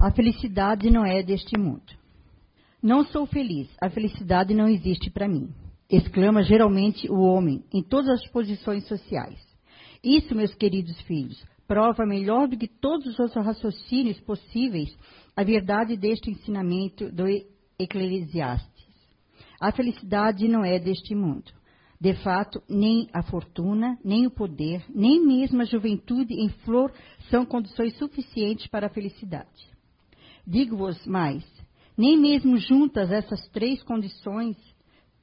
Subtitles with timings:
[0.00, 1.92] A felicidade não é deste mundo.
[2.80, 5.52] Não sou feliz, a felicidade não existe para mim,
[5.90, 9.36] exclama geralmente o homem em todas as posições sociais.
[10.02, 14.96] Isso, meus queridos filhos, prova melhor do que todos os raciocínios possíveis
[15.36, 17.24] a verdade deste ensinamento do
[17.76, 18.86] Eclesiastes.
[19.60, 21.50] A felicidade não é deste mundo.
[22.00, 26.92] De fato, nem a fortuna, nem o poder, nem mesmo a juventude em flor
[27.30, 29.76] são condições suficientes para a felicidade.
[30.50, 31.44] Digo-vos mais,
[31.94, 34.56] nem mesmo juntas essas três condições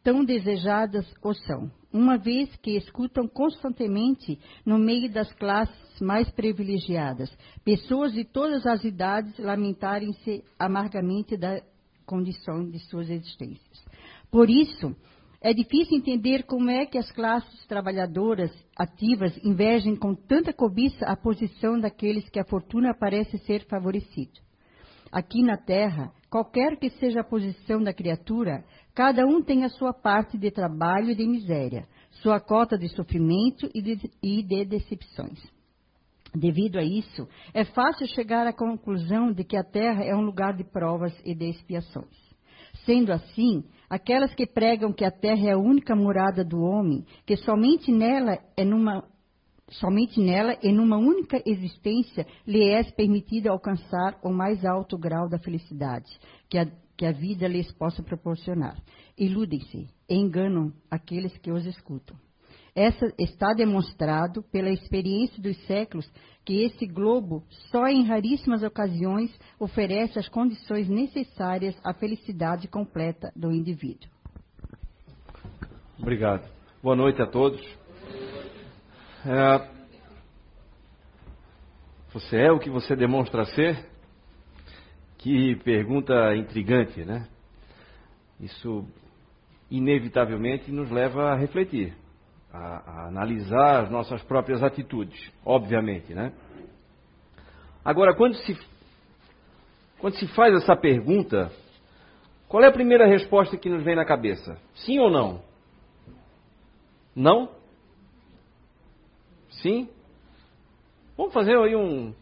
[0.04, 7.36] tão desejadas o são, uma vez que escutam constantemente, no meio das classes mais privilegiadas,
[7.64, 11.60] pessoas de todas as idades lamentarem-se amargamente da
[12.06, 13.84] condição de suas existências.
[14.30, 14.96] Por isso,
[15.42, 21.18] é difícil entender como é que as classes trabalhadoras ativas invejem com tanta cobiça a
[21.18, 24.45] posição daqueles que a fortuna parece ser favorecida.
[25.16, 29.94] Aqui na Terra, qualquer que seja a posição da criatura, cada um tem a sua
[29.94, 31.88] parte de trabalho e de miséria,
[32.22, 35.42] sua cota de sofrimento e de, e de decepções.
[36.36, 40.54] Devido a isso, é fácil chegar à conclusão de que a Terra é um lugar
[40.54, 42.14] de provas e de expiações.
[42.86, 47.38] Sendo assim, aquelas que pregam que a Terra é a única morada do homem, que
[47.38, 49.02] somente nela é numa
[49.72, 55.40] Somente nela e numa única existência lhe é permitido alcançar o mais alto grau da
[55.40, 56.08] felicidade
[56.48, 58.78] que a, que a vida lhes possa proporcionar.
[59.18, 62.16] Iludem-se enganam aqueles que os escutam.
[62.76, 66.06] Essa está demonstrado pela experiência dos séculos
[66.44, 73.52] que esse globo só em raríssimas ocasiões oferece as condições necessárias à felicidade completa do
[73.52, 74.10] indivíduo.
[75.98, 76.48] Obrigado.
[76.84, 77.62] Boa noite a todos.
[79.28, 79.68] É,
[82.14, 83.84] você é o que você demonstra ser?
[85.18, 87.28] Que pergunta intrigante, né?
[88.40, 88.86] Isso
[89.72, 91.96] inevitavelmente nos leva a refletir,
[92.54, 96.32] a, a analisar as nossas próprias atitudes, obviamente, né?
[97.84, 98.56] Agora, quando se,
[99.98, 101.52] quando se faz essa pergunta,
[102.48, 104.56] qual é a primeira resposta que nos vem na cabeça?
[104.76, 105.42] Sim ou não?
[107.16, 107.65] Não?
[109.66, 109.90] Sim?
[111.18, 112.14] Vamos fazer aí um.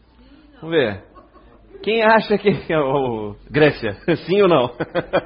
[0.62, 1.04] Vamos ver.
[1.82, 2.48] Quem acha que.
[2.74, 4.74] Oh, Grécia, sim ou não?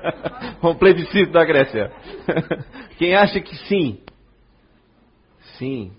[0.69, 1.93] um plebiscito da Grécia.
[2.99, 4.03] Quem acha que sim?
[5.59, 5.93] Sim.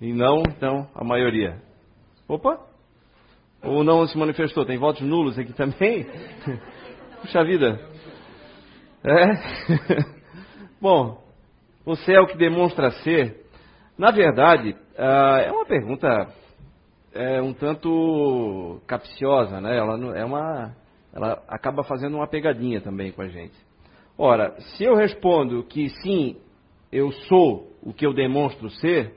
[0.00, 1.60] E não, então, a maioria.
[2.26, 2.58] Opa!
[3.62, 4.64] Ou não se manifestou?
[4.64, 6.06] Tem votos nulos aqui também?
[7.20, 7.78] Puxa vida.
[9.04, 10.02] É?
[10.80, 11.22] Bom,
[11.84, 13.47] você é o que demonstra ser.
[13.98, 16.28] Na verdade, ah, é uma pergunta
[17.12, 19.76] é, um tanto capciosa, né?
[19.76, 20.76] Ela é uma,
[21.12, 23.56] ela acaba fazendo uma pegadinha também com a gente.
[24.16, 26.36] Ora, se eu respondo que sim,
[26.92, 29.14] eu sou o que eu demonstro ser,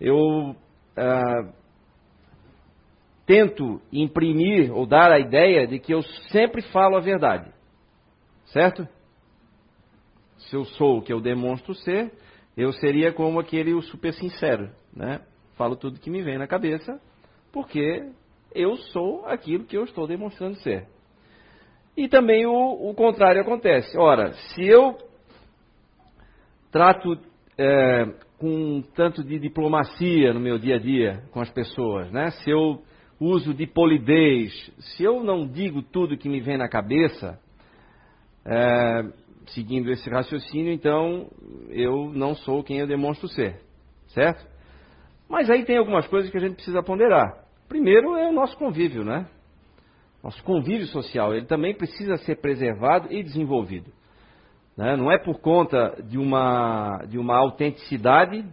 [0.00, 0.54] eu
[0.96, 1.52] ah,
[3.26, 7.50] tento imprimir ou dar a ideia de que eu sempre falo a verdade,
[8.46, 8.86] certo?
[10.38, 12.12] Se eu sou o que eu demonstro ser,
[12.56, 15.20] eu seria como aquele o super sincero, né?
[15.56, 17.00] Falo tudo que me vem na cabeça,
[17.52, 18.10] porque
[18.54, 20.86] eu sou aquilo que eu estou demonstrando ser.
[21.96, 23.96] E também o, o contrário acontece.
[23.98, 24.96] Ora, se eu
[26.70, 27.18] trato
[27.58, 28.04] é,
[28.38, 32.30] com um tanto de diplomacia no meu dia a dia com as pessoas, né?
[32.30, 32.82] se eu
[33.18, 37.38] uso de polidez, se eu não digo tudo que me vem na cabeça,
[38.44, 39.04] é,
[39.52, 41.30] seguindo esse raciocínio, então
[41.68, 43.60] eu não sou quem eu demonstro ser,
[44.08, 44.46] certo?
[45.28, 47.44] Mas aí tem algumas coisas que a gente precisa ponderar.
[47.68, 49.28] Primeiro é o nosso convívio, né?
[50.22, 53.92] Nosso convívio social, ele também precisa ser preservado e desenvolvido.
[54.76, 54.96] Né?
[54.96, 58.44] Não é por conta de uma, de uma autenticidade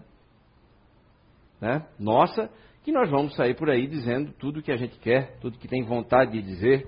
[1.59, 2.50] né, nossa
[2.84, 5.84] que nós vamos sair por aí dizendo tudo que a gente quer, tudo que tem
[5.84, 6.86] vontade de dizer,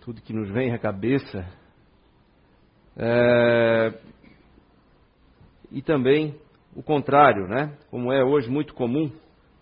[0.00, 1.46] tudo que nos vem à cabeça.
[2.98, 3.94] É...
[5.70, 6.34] E também
[6.74, 7.76] o contrário, né?
[7.90, 9.10] Como é hoje muito comum,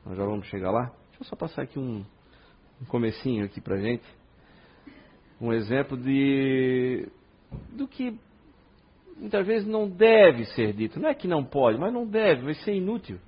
[0.05, 0.87] nós já vamos chegar lá.
[1.09, 2.05] Deixa eu só passar aqui um,
[2.81, 4.05] um comecinho aqui pra gente.
[5.41, 7.09] Um exemplo de
[7.73, 8.19] do que
[9.17, 10.99] muitas vezes não deve ser dito.
[11.01, 13.19] Não é que não pode, mas não deve, vai ser inútil.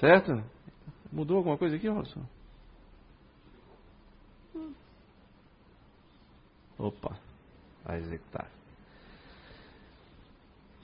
[0.00, 0.42] Certo?
[1.12, 2.24] Mudou alguma coisa aqui, Robson?
[6.76, 7.16] Opa,
[7.84, 8.48] vai executar.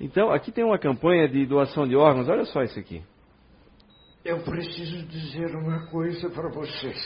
[0.01, 3.03] Então, aqui tem uma campanha de doação de órgãos, olha só isso aqui.
[4.25, 6.97] Eu preciso dizer uma coisa para vocês.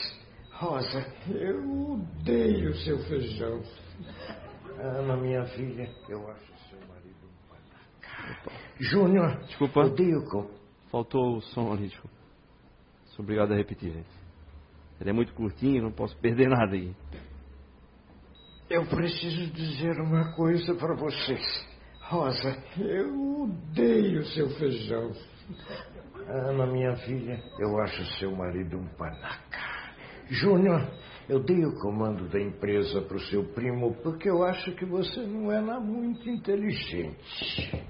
[0.53, 3.61] Rosa, eu odeio seu feijão.
[4.79, 8.51] Ana, minha filha, eu acho seu marido um panaca.
[8.79, 9.81] Júnior, Desculpa.
[9.81, 10.49] odeio com.
[10.89, 12.15] Faltou o som ali, desculpa.
[13.07, 14.09] Sou obrigado a repetir, gente.
[14.99, 16.93] Ele é muito curtinho, não posso perder nada aí.
[18.67, 21.67] Eu preciso dizer uma coisa para vocês.
[22.01, 25.11] Rosa, eu odeio seu feijão.
[26.27, 29.59] Ana, minha filha, eu acho seu marido um panaca.
[30.29, 30.81] Júnior,
[31.29, 35.19] eu dei o comando da empresa para o seu primo porque eu acho que você
[35.21, 37.85] não é lá muito inteligente.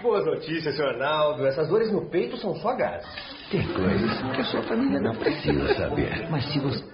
[0.00, 1.44] Boas notícias, senhor Arnaldo.
[1.44, 3.08] Essas dores no peito são só gases.
[3.50, 6.30] Tem coisas que a sua família não precisa saber.
[6.30, 6.93] Mas se você.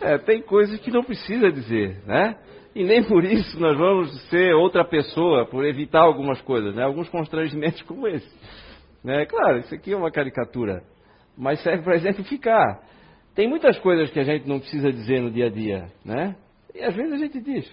[0.00, 2.36] É, tem coisas que não precisa dizer, né?
[2.74, 6.84] E nem por isso nós vamos ser outra pessoa, por evitar algumas coisas, né?
[6.84, 8.28] Alguns constrangimentos como esse.
[9.02, 9.26] Né?
[9.26, 10.82] Claro, isso aqui é uma caricatura,
[11.36, 12.80] mas serve para exemplificar.
[13.34, 16.36] Tem muitas coisas que a gente não precisa dizer no dia a dia, né?
[16.74, 17.72] E às vezes a gente diz,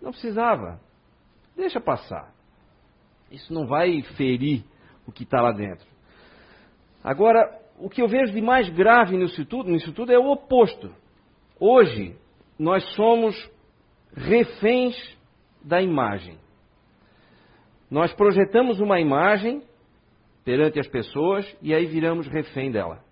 [0.00, 0.80] não precisava,
[1.56, 2.32] deixa passar.
[3.30, 4.62] Isso não vai ferir
[5.06, 5.86] o que está lá dentro.
[7.02, 7.48] Agora,
[7.78, 10.92] o que eu vejo de mais grave nisso tudo, nisso tudo é o oposto.
[11.64, 12.16] Hoje,
[12.58, 13.36] nós somos
[14.16, 14.96] reféns
[15.62, 16.36] da imagem.
[17.88, 19.62] Nós projetamos uma imagem
[20.44, 23.04] perante as pessoas e aí viramos refém dela.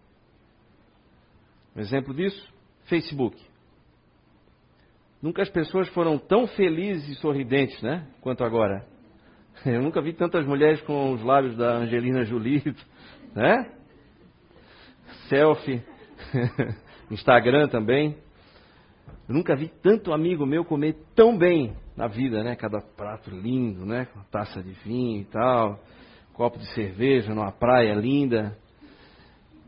[1.77, 2.53] Um exemplo disso,
[2.87, 3.41] Facebook.
[5.23, 8.05] Nunca as pessoas foram tão felizes e sorridentes, né?
[8.21, 8.85] Quanto agora.
[9.65, 12.65] Eu nunca vi tantas mulheres com os lábios da Angelina Jolie,
[13.33, 13.73] né?
[15.29, 15.85] Selfie,
[17.13, 18.19] Instagram também.
[19.31, 22.57] Eu nunca vi tanto amigo meu comer tão bem na vida, né?
[22.57, 24.07] Cada prato lindo, né?
[24.07, 25.79] Com taça de vinho e tal,
[26.33, 28.59] copo de cerveja numa praia linda.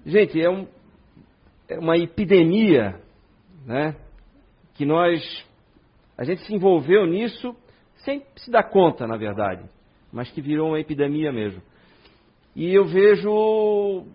[0.05, 0.67] Gente, é, um,
[1.69, 3.01] é uma epidemia,
[3.65, 3.95] né?
[4.75, 5.23] Que nós,
[6.19, 7.55] a gente se envolveu nisso
[7.99, 9.63] sem se dar conta, na verdade,
[10.13, 11.63] mas que virou uma epidemia mesmo.
[12.57, 14.09] E eu vejo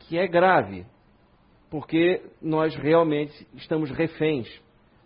[0.00, 0.84] que é grave,
[1.76, 4.48] porque nós realmente estamos reféns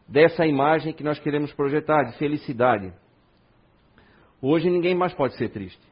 [0.07, 2.93] dessa imagem que nós queremos projetar de felicidade.
[4.41, 5.83] Hoje ninguém mais pode ser triste.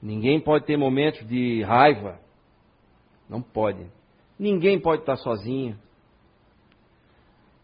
[0.00, 2.18] Ninguém pode ter momentos de raiva.
[3.28, 3.86] Não pode.
[4.38, 5.78] Ninguém pode estar sozinho.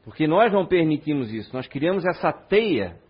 [0.04, 1.56] Porque nós não permitimos isso.
[1.56, 3.00] Nós criamos essa teia.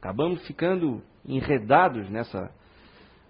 [0.00, 2.52] Acabamos ficando enredados nessa,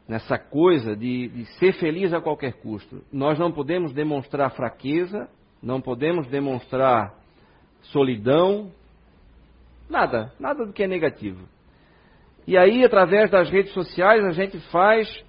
[0.08, 3.02] nessa coisa de, de, ser feliz a qualquer custo.
[3.12, 5.28] Nós não podemos demonstrar fraqueza,
[5.62, 7.14] não podemos demonstrar
[7.84, 8.70] solidão,
[9.88, 11.48] nada, nada do que é negativo.
[12.46, 15.24] E aí, através das redes sociais, a gente faz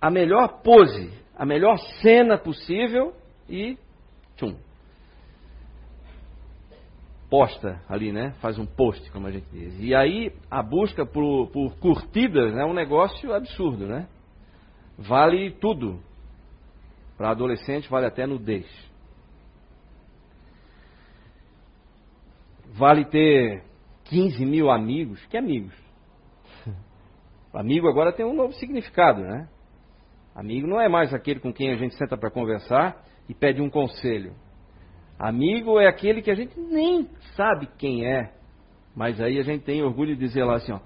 [0.00, 3.12] a melhor pose, a melhor cena possível
[3.48, 3.76] e
[4.36, 4.65] tchum.
[7.28, 8.32] Posta ali, né?
[8.40, 9.78] Faz um post, como a gente diz.
[9.80, 14.06] E aí a busca por, por curtidas é um negócio absurdo, né?
[14.96, 16.00] Vale tudo.
[17.16, 18.66] Para adolescente vale até nudez.
[22.74, 23.64] Vale ter
[24.04, 25.24] 15 mil amigos.
[25.26, 25.74] Que amigos?
[27.52, 29.48] Amigo agora tem um novo significado, né?
[30.34, 33.70] Amigo não é mais aquele com quem a gente senta para conversar e pede um
[33.70, 34.34] conselho.
[35.18, 38.32] Amigo é aquele que a gente nem sabe quem é,
[38.94, 40.80] mas aí a gente tem orgulho de dizer lá assim, ó,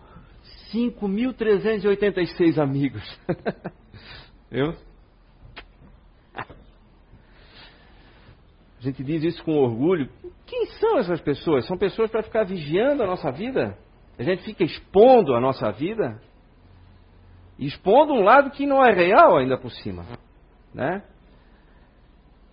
[0.73, 3.03] 5.386 amigos.
[4.51, 4.75] Eu?
[8.81, 10.09] A gente diz isso com orgulho.
[10.47, 11.67] Quem são essas pessoas?
[11.67, 13.77] São pessoas para ficar vigiando a nossa vida?
[14.19, 16.21] A gente fica expondo a nossa vida?
[17.59, 20.05] Expondo um lado que não é real ainda por cima.
[20.73, 21.03] Né?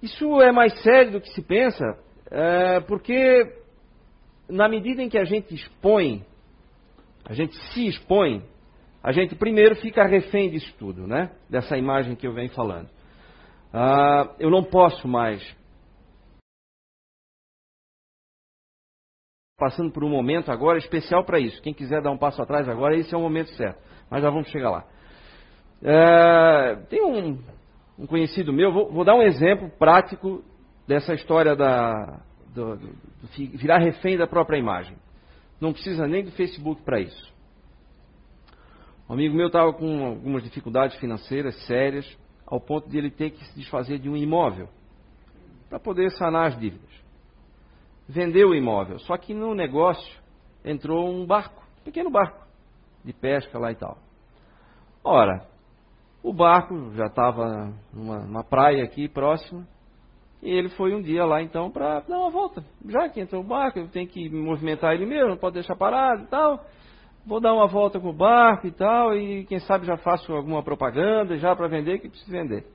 [0.01, 1.86] Isso é mais sério do que se pensa,
[2.30, 3.58] é, porque
[4.50, 6.25] na medida em que a gente expõe,
[7.25, 8.44] a gente se expõe,
[9.04, 11.32] a gente primeiro fica refém disso tudo, né?
[11.50, 12.89] Dessa imagem que eu venho falando.
[13.74, 15.42] Ah, eu não posso mais.
[19.60, 21.62] Passando por um momento agora especial para isso.
[21.62, 23.82] Quem quiser dar um passo atrás agora, esse é o momento certo.
[24.10, 24.86] Mas já vamos chegar lá.
[25.82, 27.44] É, tem um,
[27.98, 30.44] um conhecido meu, vou, vou, dar um exemplo prático
[30.88, 32.22] dessa história da,
[32.54, 34.96] do, do, do virar refém da própria imagem.
[35.60, 37.34] Não precisa nem do Facebook para isso.
[39.10, 42.06] Um amigo meu estava com algumas dificuldades financeiras sérias,
[42.46, 44.70] ao ponto de ele ter que se desfazer de um imóvel
[45.70, 46.89] para poder sanar as dívidas.
[48.08, 50.18] Vendeu o imóvel, só que no negócio
[50.63, 52.46] entrou um barco, um pequeno barco
[53.04, 53.98] de pesca lá e tal.
[55.04, 55.48] Ora,
[56.24, 59.67] o barco já estava numa, numa praia aqui próxima
[60.41, 62.63] E ele foi um dia lá então para dar uma volta.
[62.88, 66.24] Já que entrou o barco, eu tenho que movimentar ele mesmo, não pode deixar parado
[66.24, 66.63] e tal.
[67.25, 70.63] Vou dar uma volta com o barco e tal, e quem sabe já faço alguma
[70.63, 72.65] propaganda já para vender que preciso vender.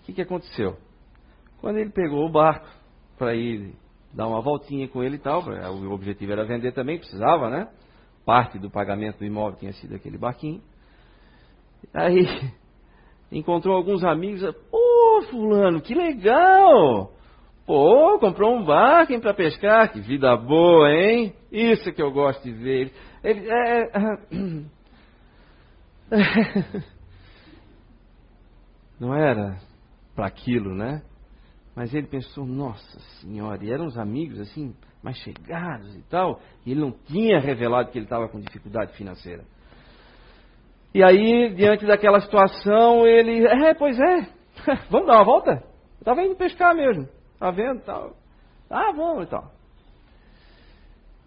[0.00, 0.76] O que, que aconteceu?
[1.60, 2.68] Quando ele pegou o barco
[3.18, 3.74] para ir
[4.12, 7.68] dar uma voltinha com ele e tal, o objetivo era vender também, precisava, né?
[8.24, 10.60] Parte do pagamento do imóvel tinha sido aquele barquinho.
[11.92, 12.24] Aí
[13.32, 17.12] encontrou alguns amigos, pô, fulano, que legal!
[17.66, 21.32] Pô, comprou um barco para pescar, que vida boa, hein?
[21.50, 22.92] Isso que eu gosto de ver.
[23.22, 24.18] Ele, é, é,
[29.00, 29.58] não era
[30.14, 31.02] para aquilo, né?
[31.74, 36.72] Mas ele pensou, nossa senhora, e eram os amigos assim, mais chegados e tal, e
[36.72, 39.44] ele não tinha revelado que ele estava com dificuldade financeira.
[40.94, 44.26] E aí, diante daquela situação, ele, é, pois é,
[44.90, 45.50] vamos dar uma volta?
[45.52, 47.08] Eu estava indo pescar mesmo,
[47.38, 48.12] tá vendo tal.
[48.68, 49.50] Ah, vamos e tal.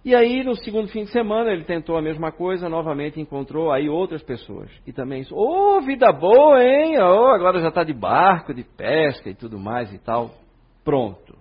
[0.06, 3.90] E aí, no segundo fim de semana, ele tentou a mesma coisa, novamente encontrou aí
[3.90, 4.70] outras pessoas.
[4.86, 7.00] E também, ô, oh, vida boa, hein?
[7.00, 10.30] Oh, agora já está de barco, de pesca e tudo mais e tal.
[10.84, 11.36] Pronto.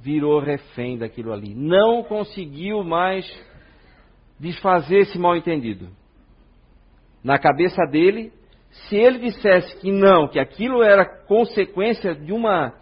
[0.00, 1.54] Virou refém daquilo ali.
[1.54, 3.24] Não conseguiu mais
[4.36, 5.88] desfazer esse mal entendido.
[7.26, 8.32] Na cabeça dele,
[8.70, 12.72] se ele dissesse que não, que aquilo era consequência de uma,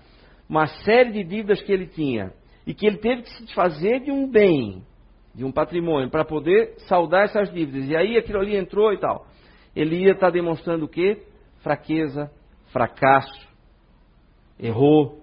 [0.47, 2.31] uma série de dívidas que ele tinha,
[2.67, 4.83] e que ele teve que se desfazer de um bem,
[5.35, 7.89] de um patrimônio para poder saldar essas dívidas.
[7.89, 9.27] E aí aquilo ali entrou e tal.
[9.75, 11.23] Ele ia estar tá demonstrando o quê?
[11.63, 12.31] Fraqueza,
[12.71, 13.49] fracasso,
[14.61, 15.23] errou.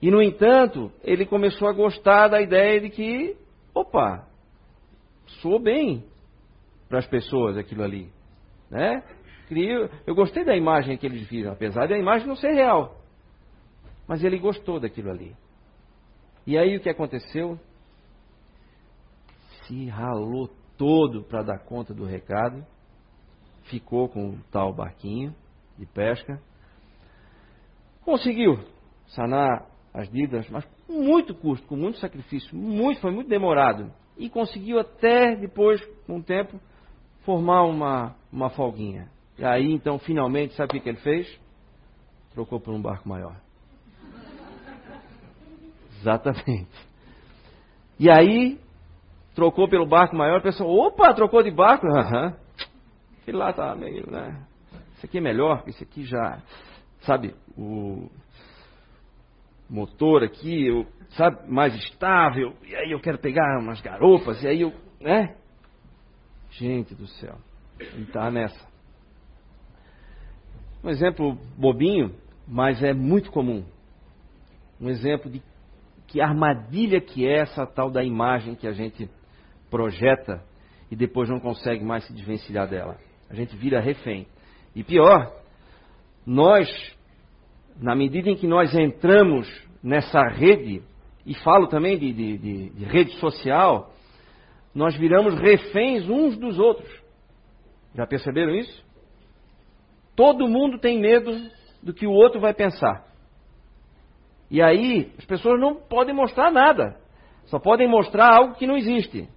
[0.00, 3.36] E no entanto, ele começou a gostar da ideia de que,
[3.74, 4.26] opa,
[5.42, 6.10] soou bem
[6.92, 8.12] para as pessoas aquilo ali,
[8.70, 9.02] né?
[10.06, 13.00] Eu gostei da imagem que eles viram, apesar da imagem não ser real.
[14.06, 15.34] Mas ele gostou daquilo ali.
[16.46, 17.58] E aí o que aconteceu?
[19.66, 22.62] se ralou todo para dar conta do recado,
[23.70, 25.34] ficou com o tal barquinho
[25.78, 26.38] de pesca,
[28.04, 28.58] conseguiu
[29.06, 33.90] sanar as dívidas, mas com muito custo, com muito sacrifício, muito, foi muito demorado.
[34.18, 36.60] E conseguiu até depois, com o tempo,
[37.24, 39.08] formar uma, uma folguinha.
[39.38, 41.40] E aí, então, finalmente, sabe o que ele fez?
[42.34, 43.36] Trocou por um barco maior.
[46.00, 46.68] Exatamente.
[47.98, 48.58] E aí,
[49.34, 51.86] trocou pelo barco maior, a pessoa, opa, trocou de barco?
[51.86, 52.36] Aham.
[53.20, 54.44] Aquele lá tá meio, né?
[54.96, 56.40] Esse aqui é melhor, esse aqui já,
[57.02, 58.08] sabe, o
[59.70, 64.60] motor aqui, eu, sabe, mais estável, e aí eu quero pegar umas garopas, e aí
[64.60, 65.36] eu, né?
[66.52, 67.36] Gente do céu,
[67.80, 68.72] ele tá nessa.
[70.84, 72.14] Um exemplo bobinho,
[72.46, 73.64] mas é muito comum.
[74.80, 75.42] Um exemplo de
[76.06, 79.08] que armadilha que é essa tal da imagem que a gente
[79.70, 80.44] projeta
[80.90, 82.98] e depois não consegue mais se desvencilhar dela.
[83.30, 84.26] A gente vira refém.
[84.76, 85.32] E pior,
[86.26, 86.68] nós,
[87.80, 89.48] na medida em que nós entramos
[89.82, 90.82] nessa rede,
[91.24, 93.90] e falo também de, de, de, de rede social,
[94.74, 96.90] nós viramos reféns uns dos outros.
[97.94, 98.84] Já perceberam isso?
[100.16, 101.32] Todo mundo tem medo
[101.82, 103.06] do que o outro vai pensar.
[104.50, 106.96] E aí, as pessoas não podem mostrar nada.
[107.46, 109.28] Só podem mostrar algo que não existe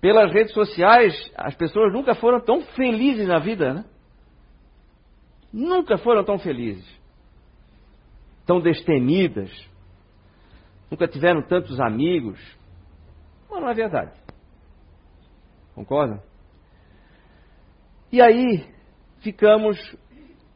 [0.00, 3.84] pelas redes sociais, as pessoas nunca foram tão felizes na vida, né?
[5.52, 6.88] Nunca foram tão felizes.
[8.46, 9.50] Tão destemidas.
[10.90, 12.40] Nunca tiveram tantos amigos.
[13.50, 14.12] Mas não é verdade.
[15.74, 16.22] Concorda?
[18.12, 18.66] E aí
[19.20, 19.78] ficamos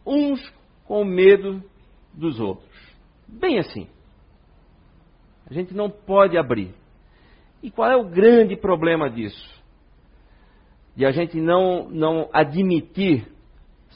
[0.07, 0.41] uns
[0.85, 1.63] com medo
[2.13, 2.71] dos outros.
[3.27, 3.89] Bem assim.
[5.49, 6.75] A gente não pode abrir.
[7.63, 9.63] E qual é o grande problema disso?
[10.95, 13.27] De a gente não, não admitir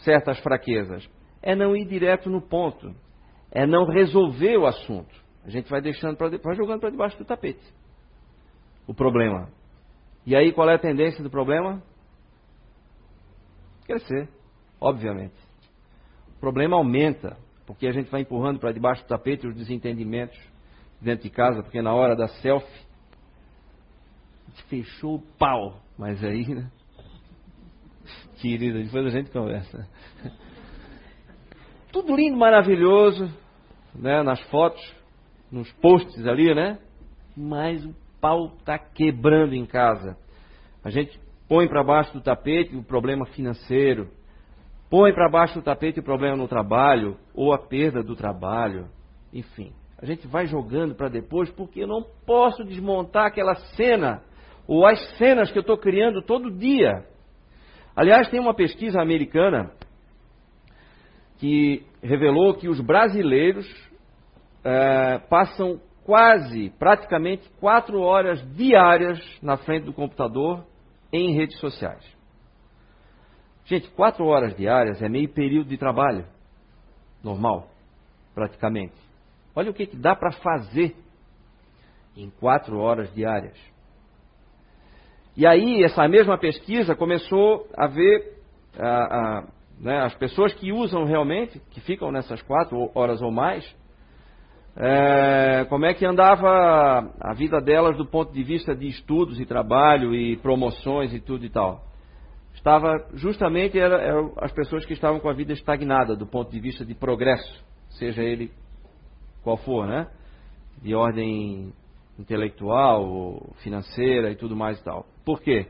[0.04, 1.08] certas fraquezas?
[1.42, 2.94] É não ir direto no ponto.
[3.50, 5.14] É não resolver o assunto.
[5.44, 7.62] A gente vai deixando, pra, vai jogando para debaixo do tapete.
[8.88, 9.50] O problema.
[10.26, 11.82] E aí qual é a tendência do problema?
[13.84, 14.28] Crescer,
[14.80, 15.36] obviamente.
[16.36, 20.38] O problema aumenta, porque a gente vai empurrando para debaixo do tapete os desentendimentos
[21.00, 22.86] dentro de casa, porque na hora da selfie
[24.68, 25.82] fechou o pau.
[25.98, 26.70] Mas aí, né?
[28.40, 29.86] Querida, depois a gente conversa.
[31.92, 33.28] Tudo lindo, maravilhoso,
[33.94, 34.22] né?
[34.22, 34.80] Nas fotos,
[35.50, 36.78] nos posts ali, né?
[37.36, 40.16] Mas o pau tá quebrando em casa.
[40.84, 44.08] A gente põe para baixo do tapete o problema financeiro,
[44.90, 48.88] põe para baixo do tapete o problema no trabalho ou a perda do trabalho,
[49.32, 49.72] enfim.
[50.00, 54.22] A gente vai jogando para depois porque eu não posso desmontar aquela cena
[54.66, 57.04] ou as cenas que eu estou criando todo dia.
[57.96, 59.72] Aliás, tem uma pesquisa americana
[61.38, 63.66] que revelou que os brasileiros
[64.62, 70.64] é, passam quase, praticamente, quatro horas diárias na frente do computador
[71.12, 72.02] em redes sociais.
[73.66, 76.24] Gente, quatro horas diárias é meio período de trabalho.
[77.22, 77.68] Normal,
[78.34, 78.94] praticamente.
[79.54, 80.96] Olha o que, que dá para fazer
[82.16, 83.58] em quatro horas diárias.
[85.36, 88.40] E aí, essa mesma pesquisa começou a ver
[88.78, 89.48] a, a,
[89.78, 93.76] né, as pessoas que usam realmente, que ficam nessas quatro horas ou mais,
[94.80, 99.44] é, como é que andava a vida delas do ponto de vista de estudos e
[99.44, 101.84] trabalho e promoções e tudo e tal.
[102.54, 106.84] Estava justamente era, as pessoas que estavam com a vida estagnada do ponto de vista
[106.84, 108.52] de progresso, seja ele
[109.42, 110.06] qual for, né?
[110.80, 111.72] De ordem
[112.16, 115.06] intelectual, financeira e tudo mais e tal.
[115.24, 115.66] Por quê?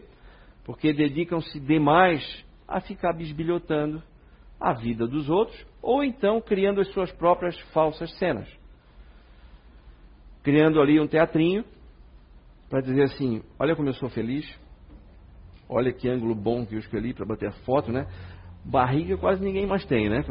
[0.67, 4.03] Porque dedicam-se demais a ficar bisbilhotando
[4.61, 8.58] a vida dos outros ou então criando as suas próprias falsas cenas
[10.49, 11.63] criando ali um teatrinho
[12.71, 14.49] para dizer assim: olha como eu sou feliz,
[15.69, 18.07] olha que ângulo bom que eu escolhi para bater foto, né?
[18.65, 20.25] Barriga quase ninguém mais tem, né?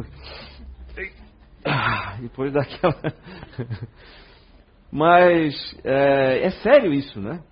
[1.63, 2.95] Ah, depois daquela.
[4.91, 7.43] Mas é, é, sério isso, né?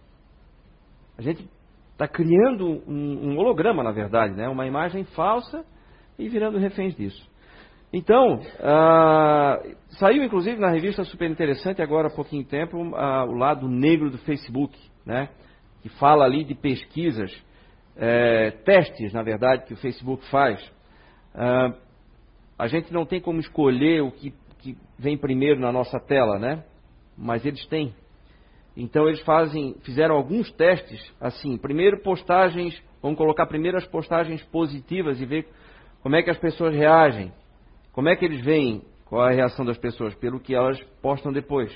[1.20, 1.48] A gente
[1.92, 4.50] está criando um, um holograma, na verdade, né?
[4.50, 5.64] Uma imagem falsa
[6.18, 7.30] e virando reféns disso.
[7.96, 13.70] Então, ah, saiu inclusive na revista super interessante agora há pouquinho tempo ah, o lado
[13.70, 15.30] negro do Facebook, né?
[15.82, 17.32] Que fala ali de pesquisas,
[17.96, 20.60] é, testes, na verdade, que o Facebook faz.
[21.34, 21.74] Ah,
[22.60, 26.66] a gente não tem como escolher o que, que vem primeiro na nossa tela, né?
[27.18, 27.96] Mas eles têm.
[28.76, 35.22] Então eles fazem, fizeram alguns testes, assim, primeiro postagens, vamos colocar primeiro as postagens positivas
[35.22, 35.48] e ver
[36.04, 37.32] como é que as pessoas reagem.
[37.96, 40.14] Como é que eles veem qual é a reação das pessoas?
[40.16, 41.74] Pelo que elas postam depois.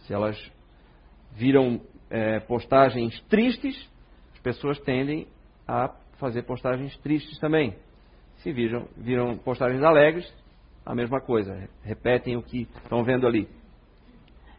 [0.00, 0.36] Se elas
[1.32, 3.90] viram é, postagens tristes,
[4.34, 5.26] as pessoas tendem
[5.66, 7.74] a fazer postagens tristes também.
[8.42, 10.30] Se viram, viram postagens alegres,
[10.84, 11.66] a mesma coisa.
[11.82, 13.48] Repetem o que estão vendo ali.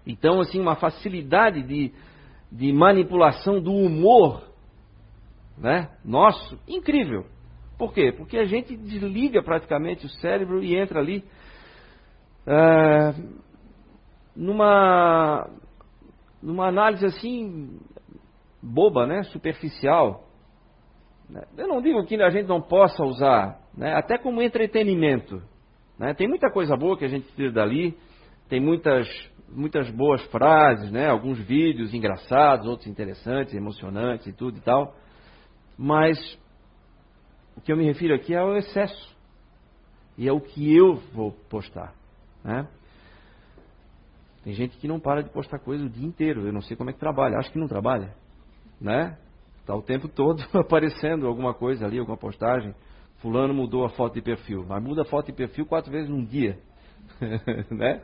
[0.08, 1.94] Então, assim, uma facilidade de,
[2.52, 4.42] de manipulação do humor
[5.56, 7.28] né, nosso, incrível.
[7.78, 8.12] Por quê?
[8.12, 11.24] Porque a gente desliga praticamente o cérebro e entra ali
[12.46, 13.14] é,
[14.36, 15.50] numa,
[16.42, 17.80] numa análise assim
[18.62, 19.24] boba, né?
[19.24, 20.28] superficial.
[21.58, 23.94] Eu não digo que a gente não possa usar, né?
[23.96, 25.42] até como entretenimento.
[25.98, 26.14] Né?
[26.14, 27.98] Tem muita coisa boa que a gente tira dali,
[28.48, 29.08] tem muitas,
[29.50, 31.10] muitas boas frases, né?
[31.10, 34.96] alguns vídeos engraçados, outros interessantes, emocionantes e tudo e tal.
[35.78, 36.18] Mas
[37.56, 39.14] o que eu me refiro aqui é o excesso.
[40.18, 41.94] E é o que eu vou postar.
[42.44, 42.68] Né?
[44.44, 46.46] Tem gente que não para de postar coisa o dia inteiro.
[46.46, 47.38] Eu não sei como é que trabalha.
[47.38, 48.14] Acho que não trabalha.
[48.80, 49.18] Né?
[49.60, 52.76] Está o tempo todo aparecendo alguma coisa ali, alguma postagem.
[53.20, 54.66] Fulano mudou a foto de perfil.
[54.68, 56.60] Mas muda a foto de perfil quatro vezes num dia.
[57.72, 58.04] né?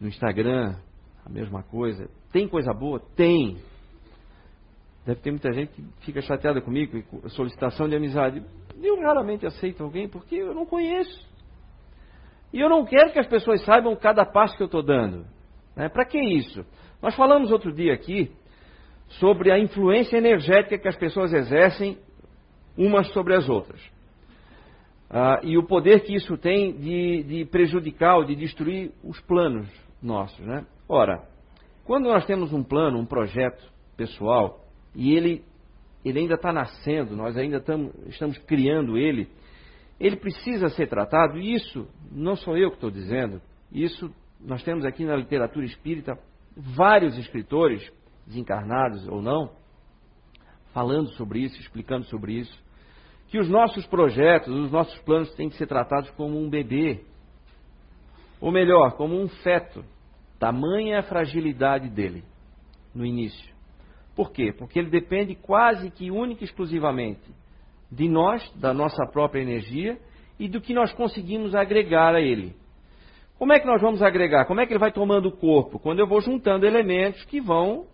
[0.00, 0.76] No Instagram,
[1.24, 2.10] a mesma coisa.
[2.32, 3.00] Tem coisa boa?
[3.14, 3.58] Tem.
[5.08, 8.44] Deve ter muita gente que fica chateada comigo, com solicitação de amizade.
[8.78, 11.26] Eu raramente aceito alguém porque eu não conheço.
[12.52, 15.24] E eu não quero que as pessoas saibam cada passo que eu estou dando.
[15.74, 15.88] Né?
[15.88, 16.62] Para que isso?
[17.00, 18.30] Nós falamos outro dia aqui
[19.18, 21.96] sobre a influência energética que as pessoas exercem
[22.76, 23.80] umas sobre as outras.
[25.08, 29.70] Ah, e o poder que isso tem de, de prejudicar ou de destruir os planos
[30.02, 30.44] nossos.
[30.44, 30.66] Né?
[30.86, 31.26] Ora,
[31.86, 35.44] quando nós temos um plano, um projeto pessoal, e ele,
[36.04, 39.28] ele ainda está nascendo, nós ainda tamo, estamos criando ele,
[40.00, 43.40] ele precisa ser tratado, e isso não sou eu que estou dizendo,
[43.72, 46.18] isso nós temos aqui na literatura espírita
[46.56, 47.90] vários escritores,
[48.26, 49.50] desencarnados ou não,
[50.72, 52.68] falando sobre isso, explicando sobre isso,
[53.28, 57.04] que os nossos projetos, os nossos planos têm que ser tratados como um bebê,
[58.40, 59.84] ou melhor, como um feto,
[60.38, 62.24] tamanha a fragilidade dele
[62.94, 63.57] no início.
[64.18, 64.52] Por quê?
[64.52, 67.22] Porque ele depende quase que única e exclusivamente
[67.88, 69.96] de nós, da nossa própria energia
[70.40, 72.56] e do que nós conseguimos agregar a ele.
[73.38, 74.44] Como é que nós vamos agregar?
[74.46, 75.78] Como é que ele vai tomando corpo?
[75.78, 77.86] Quando eu vou juntando elementos que vão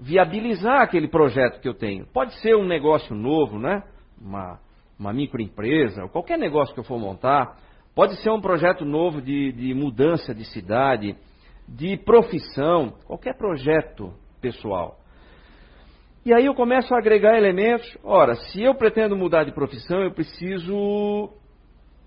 [0.00, 2.06] viabilizar aquele projeto que eu tenho.
[2.06, 3.82] Pode ser um negócio novo, né?
[4.20, 4.60] Uma,
[4.96, 7.56] uma microempresa, ou qualquer negócio que eu for montar,
[7.96, 11.16] pode ser um projeto novo de, de mudança de cidade,
[11.66, 15.01] de profissão, qualquer projeto pessoal.
[16.24, 17.98] E aí eu começo a agregar elementos.
[18.04, 21.30] Ora, se eu pretendo mudar de profissão, eu preciso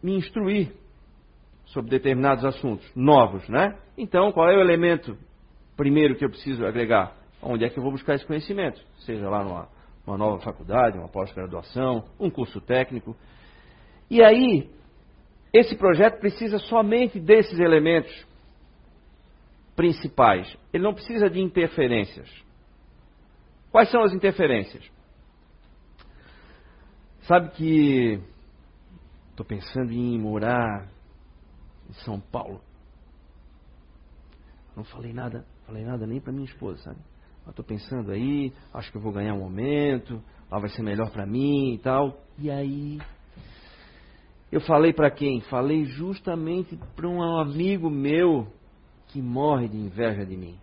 [0.02, 0.72] me instruir
[1.66, 3.78] sobre determinados assuntos novos, né?
[3.98, 5.18] Então, qual é o elemento
[5.76, 7.14] primeiro que eu preciso agregar?
[7.42, 8.80] Onde é que eu vou buscar esse conhecimento?
[9.00, 9.68] Seja lá numa,
[10.08, 13.18] numa nova faculdade, uma pós-graduação, um curso técnico.
[14.10, 14.70] E aí,
[15.52, 18.26] esse projeto precisa somente desses elementos
[19.76, 20.56] principais.
[20.72, 22.30] Ele não precisa de interferências.
[23.76, 24.90] Quais são as interferências?
[27.24, 28.22] Sabe que
[29.32, 30.88] estou pensando em morar
[31.90, 32.62] em São Paulo.
[34.78, 37.00] Não falei nada, falei nada nem para minha esposa, sabe?
[37.50, 41.26] Estou pensando aí, acho que eu vou ganhar um momento, lá vai ser melhor para
[41.26, 42.18] mim e tal.
[42.40, 42.98] E aí,
[44.54, 45.42] eu falei para quem?
[45.42, 48.48] Falei justamente para um amigo meu
[49.08, 50.58] que morre de inveja de mim.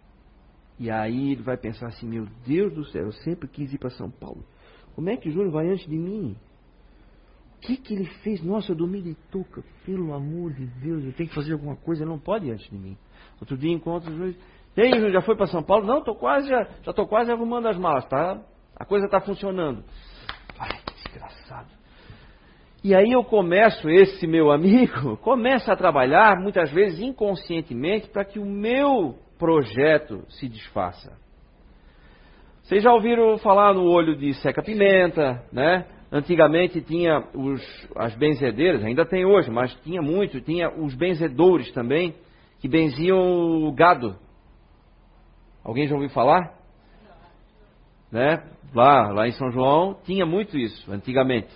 [0.82, 3.90] E aí ele vai pensar assim: meu Deus do céu, eu sempre quis ir para
[3.90, 4.44] São Paulo.
[4.96, 6.36] Como é que o Júnior vai antes de mim?
[7.56, 8.42] O que, que ele fez?
[8.42, 9.62] Nossa, eu dormi de touca.
[9.86, 12.02] Pelo amor de Deus, eu tenho que fazer alguma coisa.
[12.02, 12.98] Ele não pode ir antes de mim.
[13.40, 14.34] Outro dia encontro o Júnior.
[14.76, 15.86] E aí, Júnior, já foi para São Paulo?
[15.86, 18.42] Não, tô quase, já estou quase arrumando as malas, tá?
[18.74, 19.84] A coisa está funcionando.
[20.58, 21.70] Ai, que desgraçado.
[22.82, 28.40] E aí eu começo, esse meu amigo, começa a trabalhar, muitas vezes inconscientemente, para que
[28.40, 31.18] o meu projeto se desfaça.
[32.62, 35.84] Vocês já ouviram falar no olho de seca-pimenta, né?
[36.12, 37.60] Antigamente tinha os,
[37.96, 42.14] as benzedeiras, ainda tem hoje, mas tinha muito, tinha os benzedores também,
[42.60, 43.18] que benziam
[43.64, 44.16] o gado.
[45.64, 46.54] Alguém já ouviu falar?
[48.12, 48.44] Né?
[48.72, 51.52] Lá, lá em São João tinha muito isso, antigamente.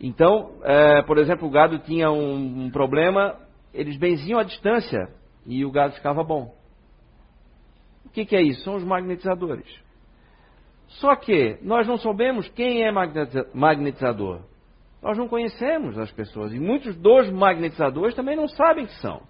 [0.00, 3.36] Então, é, por exemplo, o gado tinha um, um problema,
[3.74, 5.06] eles benziam a distância
[5.46, 6.54] e o gado ficava bom.
[8.04, 8.62] O que, que é isso?
[8.62, 9.68] São os magnetizadores.
[10.88, 14.42] Só que nós não sabemos quem é magnetizador.
[15.02, 16.52] Nós não conhecemos as pessoas.
[16.52, 19.22] E muitos dos magnetizadores também não sabem que são.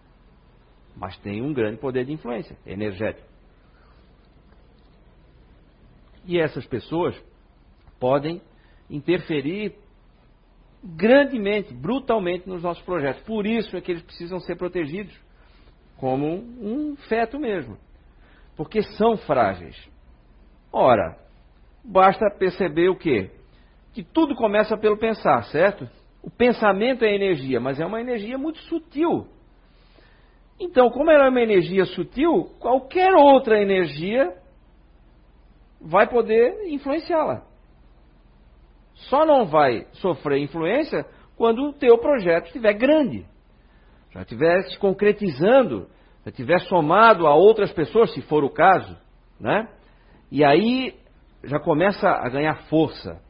[0.96, 3.26] Mas têm um grande poder de influência energético.
[6.24, 7.14] E essas pessoas
[8.00, 8.40] podem
[8.88, 9.74] interferir
[10.82, 13.22] grandemente, brutalmente nos nossos projetos.
[13.22, 15.14] Por isso é que eles precisam ser protegidos,
[15.98, 16.26] como
[16.60, 17.76] um feto mesmo.
[18.56, 19.76] Porque são frágeis.
[20.72, 21.16] Ora,
[21.84, 23.30] basta perceber o quê?
[23.92, 25.88] Que tudo começa pelo pensar, certo?
[26.22, 29.26] O pensamento é energia, mas é uma energia muito sutil.
[30.58, 34.34] Então, como ela é uma energia sutil, qualquer outra energia
[35.80, 37.42] vai poder influenciá-la.
[38.94, 41.04] Só não vai sofrer influência
[41.36, 43.26] quando o teu projeto estiver grande,
[44.16, 45.88] já estiver se concretizando,
[46.24, 48.96] já estiver somado a outras pessoas, se for o caso,
[49.38, 49.68] né?
[50.30, 50.94] E aí
[51.44, 53.20] já começa a ganhar força,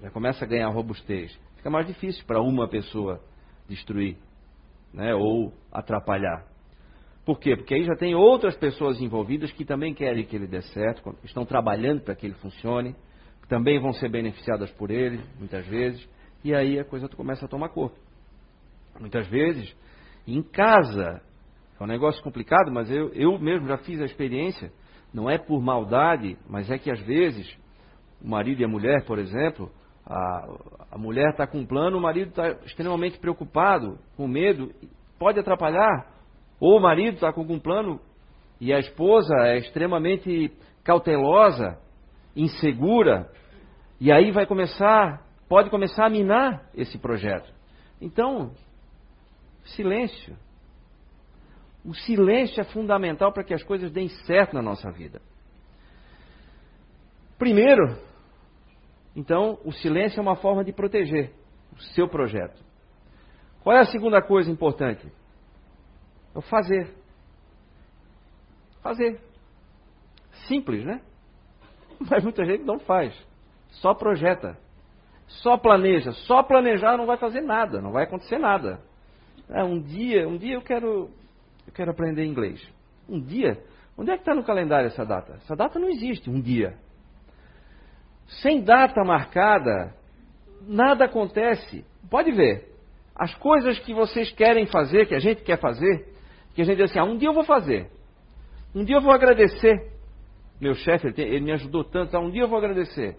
[0.00, 1.36] já começa a ganhar robustez.
[1.56, 3.20] Fica mais difícil para uma pessoa
[3.68, 4.16] destruir,
[4.92, 5.14] né?
[5.14, 6.44] Ou atrapalhar.
[7.24, 7.56] Por quê?
[7.56, 11.44] Porque aí já tem outras pessoas envolvidas que também querem que ele dê certo, estão
[11.44, 12.94] trabalhando para que ele funcione
[13.48, 16.06] também vão ser beneficiadas por ele, muitas vezes,
[16.44, 17.96] e aí a coisa começa a tomar corpo.
[18.98, 19.74] Muitas vezes,
[20.26, 21.20] em casa,
[21.78, 24.72] é um negócio complicado, mas eu, eu mesmo já fiz a experiência,
[25.12, 27.46] não é por maldade, mas é que às vezes,
[28.22, 29.70] o marido e a mulher, por exemplo,
[30.04, 30.46] a,
[30.92, 34.72] a mulher está com um plano, o marido está extremamente preocupado, com medo,
[35.18, 36.12] pode atrapalhar,
[36.60, 38.00] ou o marido está com algum plano
[38.60, 41.78] e a esposa é extremamente cautelosa,
[42.34, 43.30] insegura,
[44.00, 47.52] e aí vai começar, pode começar a minar esse projeto.
[48.00, 48.52] Então,
[49.68, 50.36] silêncio.
[51.84, 55.20] O silêncio é fundamental para que as coisas deem certo na nossa vida.
[57.38, 57.98] Primeiro,
[59.14, 61.32] então, o silêncio é uma forma de proteger
[61.72, 62.62] o seu projeto.
[63.62, 65.10] Qual é a segunda coisa importante?
[66.34, 66.94] É o fazer.
[68.82, 69.20] Fazer.
[70.46, 71.00] Simples, né?
[72.10, 73.14] Mas muita gente não faz.
[73.70, 74.58] Só projeta.
[75.26, 76.12] Só planeja.
[76.12, 78.80] Só planejar não vai fazer nada, não vai acontecer nada.
[79.50, 81.10] É, um dia, um dia eu quero,
[81.66, 82.60] eu quero aprender inglês.
[83.08, 83.62] Um dia?
[83.96, 85.34] Onde é que está no calendário essa data?
[85.34, 86.76] Essa data não existe, um dia.
[88.42, 89.94] Sem data marcada,
[90.66, 91.84] nada acontece.
[92.10, 92.74] Pode ver.
[93.14, 96.12] As coisas que vocês querem fazer, que a gente quer fazer,
[96.54, 97.88] que a gente diz assim, ah, um dia eu vou fazer.
[98.74, 99.92] Um dia eu vou agradecer.
[100.60, 103.16] Meu chefe, ele, ele, me ajudou tanto, ah, um dia eu vou agradecer.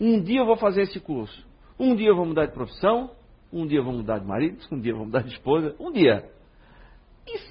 [0.00, 1.46] Um dia eu vou fazer esse curso.
[1.78, 3.10] Um dia eu vou mudar de profissão,
[3.54, 6.28] um dia vou mudar de marido, um dia vou mudar de esposa, um dia.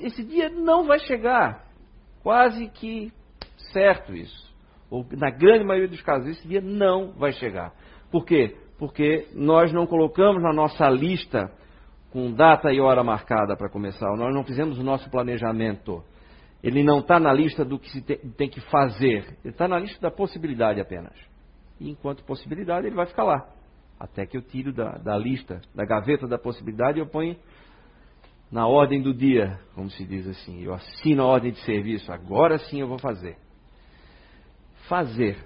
[0.01, 1.65] Esse dia não vai chegar.
[2.21, 3.11] Quase que
[3.71, 4.53] certo isso.
[4.89, 7.73] Ou na grande maioria dos casos, esse dia não vai chegar.
[8.11, 8.55] Por quê?
[8.77, 11.49] Porque nós não colocamos na nossa lista
[12.11, 14.15] com data e hora marcada para começar.
[14.15, 16.03] Nós não fizemos o nosso planejamento.
[16.61, 19.37] Ele não está na lista do que se tem que fazer.
[19.43, 21.15] Ele está na lista da possibilidade apenas.
[21.79, 23.52] E enquanto possibilidade, ele vai ficar lá.
[24.03, 27.37] Até que eu tiro da, da lista, da gaveta da possibilidade, eu ponho
[28.51, 30.61] na ordem do dia, como se diz assim.
[30.61, 32.11] Eu assino a ordem de serviço.
[32.11, 33.37] Agora sim eu vou fazer.
[34.89, 35.37] Fazer.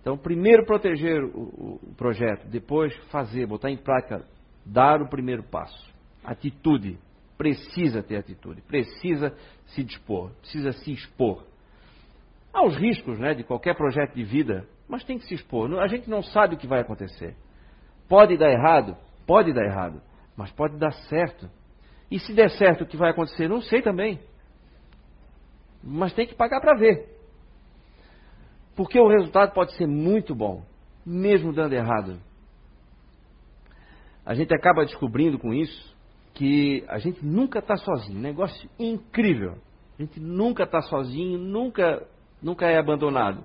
[0.00, 4.26] Então, primeiro proteger o, o projeto, depois fazer, botar em prática,
[4.66, 5.94] dar o primeiro passo.
[6.24, 6.98] Atitude
[7.38, 9.32] precisa ter atitude, precisa
[9.66, 11.46] se dispor, precisa se expor.
[12.52, 15.72] Há os riscos né, de qualquer projeto de vida, mas tem que se expor.
[15.78, 17.36] A gente não sabe o que vai acontecer.
[18.10, 18.96] Pode dar errado?
[19.24, 20.02] Pode dar errado,
[20.36, 21.48] mas pode dar certo.
[22.10, 23.48] E se der certo, o que vai acontecer?
[23.48, 24.18] Não sei também.
[25.80, 27.08] Mas tem que pagar para ver.
[28.74, 30.64] Porque o resultado pode ser muito bom,
[31.06, 32.18] mesmo dando errado.
[34.26, 35.96] A gente acaba descobrindo com isso
[36.34, 38.18] que a gente nunca está sozinho.
[38.18, 39.56] Negócio incrível.
[39.96, 42.04] A gente nunca está sozinho, nunca,
[42.42, 43.44] nunca é abandonado.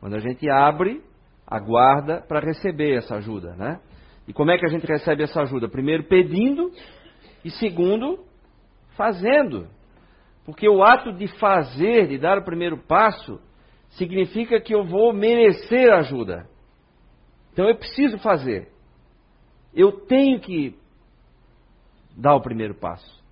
[0.00, 1.02] Quando a gente abre,
[1.46, 3.80] aguarda para receber essa ajuda, né?
[4.26, 5.68] E como é que a gente recebe essa ajuda?
[5.68, 6.72] Primeiro pedindo
[7.44, 8.24] e segundo
[8.96, 9.68] fazendo.
[10.44, 13.40] Porque o ato de fazer, de dar o primeiro passo,
[13.90, 16.48] significa que eu vou merecer ajuda.
[17.52, 18.68] Então eu preciso fazer.
[19.74, 20.76] Eu tenho que
[22.16, 23.22] dar o primeiro passo.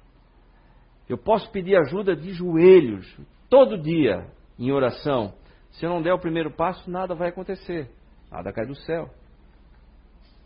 [1.09, 4.26] Eu posso pedir ajuda de joelhos, todo dia,
[4.59, 5.35] em oração.
[5.72, 7.90] Se eu não der o primeiro passo, nada vai acontecer.
[8.31, 9.11] Nada cai do céu.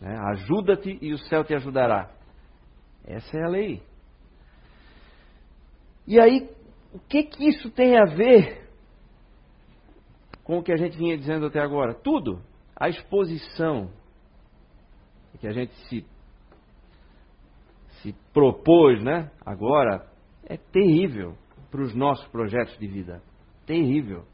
[0.01, 0.17] Né?
[0.33, 2.11] Ajuda-te e o céu te ajudará.
[3.05, 3.83] Essa é a lei.
[6.07, 6.49] E aí,
[6.93, 8.69] o que, que isso tem a ver
[10.43, 11.95] com o que a gente vinha dizendo até agora?
[11.95, 12.43] Tudo.
[12.77, 13.91] A exposição
[15.41, 16.05] que a gente se
[18.05, 20.07] se propôs, né, agora,
[20.47, 21.35] é terrível
[21.71, 23.23] para os nossos projetos de vida.
[23.67, 24.25] Terrível.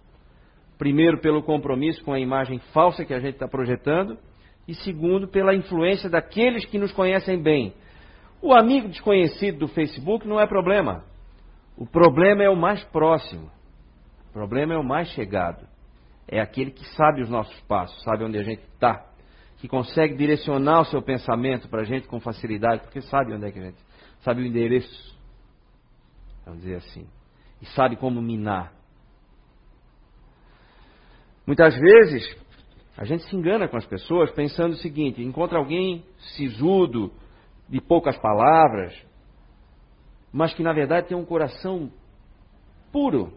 [0.77, 4.19] Primeiro, pelo compromisso com a imagem falsa que a gente está projetando,
[4.67, 7.75] e segundo, pela influência daqueles que nos conhecem bem.
[8.43, 11.05] O amigo desconhecido do Facebook não é problema.
[11.77, 13.51] O problema é o mais próximo.
[14.31, 15.67] O problema é o mais chegado.
[16.29, 19.11] É aquele que sabe os nossos passos, sabe onde a gente está
[19.61, 23.53] que consegue direcionar o seu pensamento para a gente com facilidade, porque sabe onde é
[23.53, 23.79] que a gente
[24.23, 25.19] sabe o endereço,
[26.45, 27.07] vamos dizer assim,
[27.61, 28.73] e sabe como minar.
[31.47, 32.37] Muitas vezes
[33.01, 36.05] a gente se engana com as pessoas pensando o seguinte: encontra alguém
[36.37, 37.13] sisudo,
[37.69, 38.95] de poucas palavras,
[40.33, 41.91] mas que na verdade tem um coração
[42.93, 43.33] puro,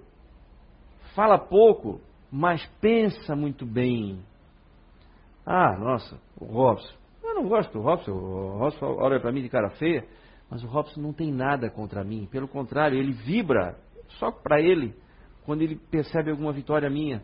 [1.15, 1.99] fala pouco,
[2.31, 4.23] mas pensa muito bem
[5.45, 6.93] ah, nossa, o Robson.
[7.21, 8.11] Eu não gosto do Robson.
[8.11, 10.05] O Robson olha para mim de cara feia,
[10.49, 12.27] mas o Robson não tem nada contra mim.
[12.31, 13.77] Pelo contrário, ele vibra
[14.19, 14.95] só para ele
[15.45, 17.21] quando ele percebe alguma vitória minha.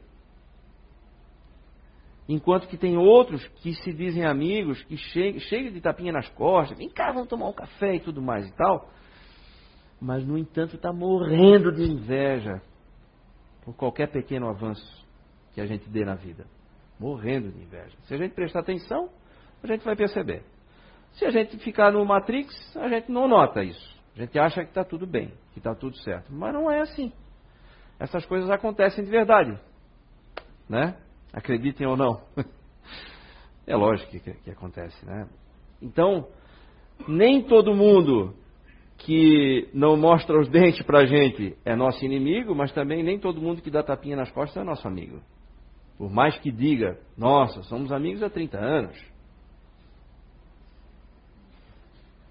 [2.30, 6.88] Enquanto que tem outros que se dizem amigos, que chegam de tapinha nas costas, vem
[6.88, 8.90] cá, vamos tomar um café e tudo mais e tal.
[10.00, 12.62] Mas, no entanto, está morrendo de inveja
[13.66, 15.06] por qualquer pequeno avanço
[15.54, 16.46] que a gente dê na vida
[17.00, 17.96] morrendo de inveja.
[18.04, 19.10] Se a gente prestar atenção,
[19.64, 20.44] a gente vai perceber.
[21.14, 23.98] Se a gente ficar no Matrix, a gente não nota isso.
[24.16, 26.32] A gente acha que está tudo bem, que está tudo certo.
[26.32, 27.12] Mas não é assim.
[27.98, 29.58] Essas coisas acontecem de verdade.
[30.68, 30.96] Né?
[31.34, 32.22] Acreditem ou não.
[33.68, 35.06] é lógico que, que acontece.
[35.06, 35.28] Né?
[35.82, 36.28] Então,
[37.08, 38.36] nem todo mundo
[38.98, 43.42] que não mostra os dentes para a gente é nosso inimigo, mas também nem todo
[43.42, 45.22] mundo que dá tapinha nas costas é nosso amigo.
[45.98, 48.98] Por mais que diga, nossa, somos amigos há 30 anos.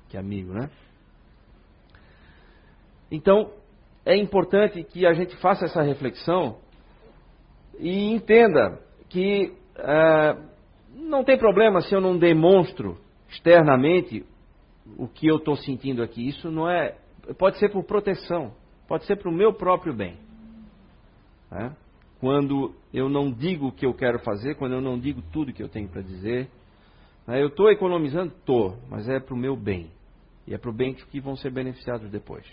[0.09, 0.71] Que amigo, né?
[3.11, 3.53] Então,
[4.05, 6.59] é importante que a gente faça essa reflexão
[7.79, 10.37] e entenda que é,
[10.95, 14.25] não tem problema se eu não demonstro externamente
[14.97, 16.27] o que eu estou sentindo aqui.
[16.27, 16.97] Isso não é.
[17.39, 18.53] Pode ser por proteção,
[18.87, 20.17] pode ser para o meu próprio bem.
[21.51, 21.75] Né?
[22.21, 25.63] quando eu não digo o que eu quero fazer, quando eu não digo tudo que
[25.63, 26.49] eu tenho para dizer.
[27.27, 27.41] Né?
[27.41, 28.33] Eu estou economizando?
[28.33, 29.91] Estou, mas é para o meu bem.
[30.47, 32.45] E é para o bem que vão ser beneficiados depois.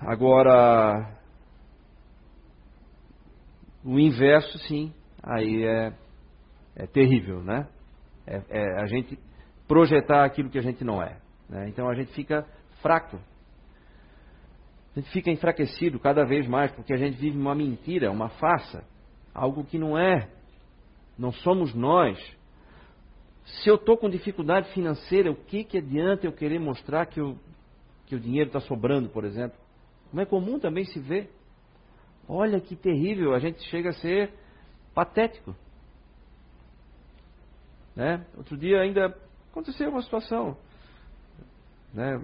[0.00, 1.16] Agora,
[3.84, 4.92] o inverso, sim,
[5.22, 5.92] aí é,
[6.74, 7.68] é terrível, né?
[8.26, 9.18] É, é a gente
[9.68, 11.18] projetar aquilo que a gente não é.
[11.48, 11.68] Né?
[11.68, 12.46] Então a gente fica
[12.80, 13.18] fraco.
[14.96, 18.84] A gente fica enfraquecido cada vez mais porque a gente vive uma mentira, uma farsa,
[19.34, 20.30] algo que não é.
[21.18, 22.18] Não somos nós.
[23.44, 27.38] Se eu estou com dificuldade financeira, o que, que adianta eu querer mostrar que, eu,
[28.06, 29.58] que o dinheiro está sobrando, por exemplo?
[30.10, 31.30] Como é comum também se ver.
[32.28, 34.32] Olha que terrível, a gente chega a ser
[34.94, 35.54] patético.
[37.94, 38.24] Né?
[38.36, 39.16] Outro dia ainda
[39.50, 40.56] aconteceu uma situação.
[41.92, 42.18] Né?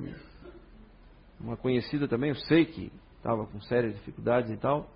[1.38, 4.88] Uma conhecida também, eu sei que estava com sérias dificuldades e tal.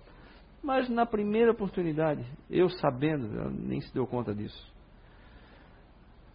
[0.61, 4.73] Mas na primeira oportunidade, eu sabendo, ela nem se deu conta disso.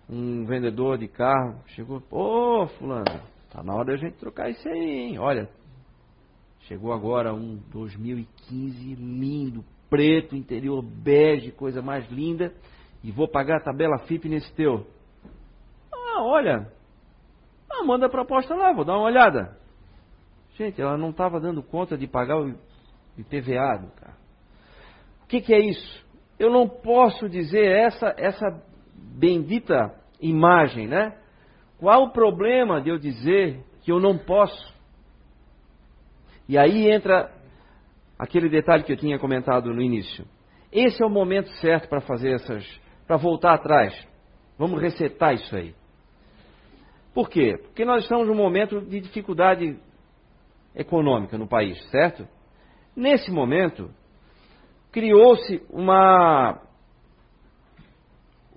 [0.08, 3.04] Um vendedor de carro chegou, ô oh, fulano,
[3.50, 5.18] tá na hora da gente trocar isso aí, hein?
[5.18, 5.48] Olha,
[6.60, 12.52] chegou agora um 2015 lindo, preto, interior bege, coisa mais linda,
[13.02, 14.86] e vou pagar a tabela FIP nesse teu.
[15.92, 16.70] Ah, olha,
[17.70, 19.56] ah, manda a proposta lá, vou dar uma olhada.
[20.56, 22.54] Gente, ela não estava dando conta de pagar o
[23.16, 24.18] IPVA do carro.
[25.24, 26.06] O que, que é isso?
[26.38, 28.46] Eu não posso dizer essa, essa
[28.94, 31.16] bendita imagem, né?
[31.78, 34.79] Qual o problema de eu dizer que eu não posso?
[36.50, 37.30] E aí entra
[38.18, 40.26] aquele detalhe que eu tinha comentado no início.
[40.72, 42.66] Esse é o momento certo para fazer essas,
[43.06, 43.94] para voltar atrás.
[44.58, 45.72] Vamos resetar isso aí.
[47.14, 47.56] Por quê?
[47.56, 49.78] Porque nós estamos num momento de dificuldade
[50.74, 52.26] econômica no país, certo?
[52.96, 53.88] Nesse momento,
[54.90, 56.60] criou-se uma,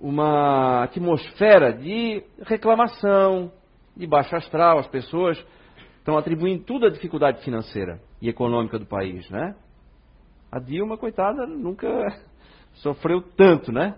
[0.00, 3.52] uma atmosfera de reclamação,
[3.96, 5.40] de baixo astral, as pessoas
[6.04, 9.56] estão atribuindo tudo à dificuldade financeira e econômica do país, né?
[10.52, 11.88] A Dilma, coitada, nunca
[12.82, 13.96] sofreu tanto, né?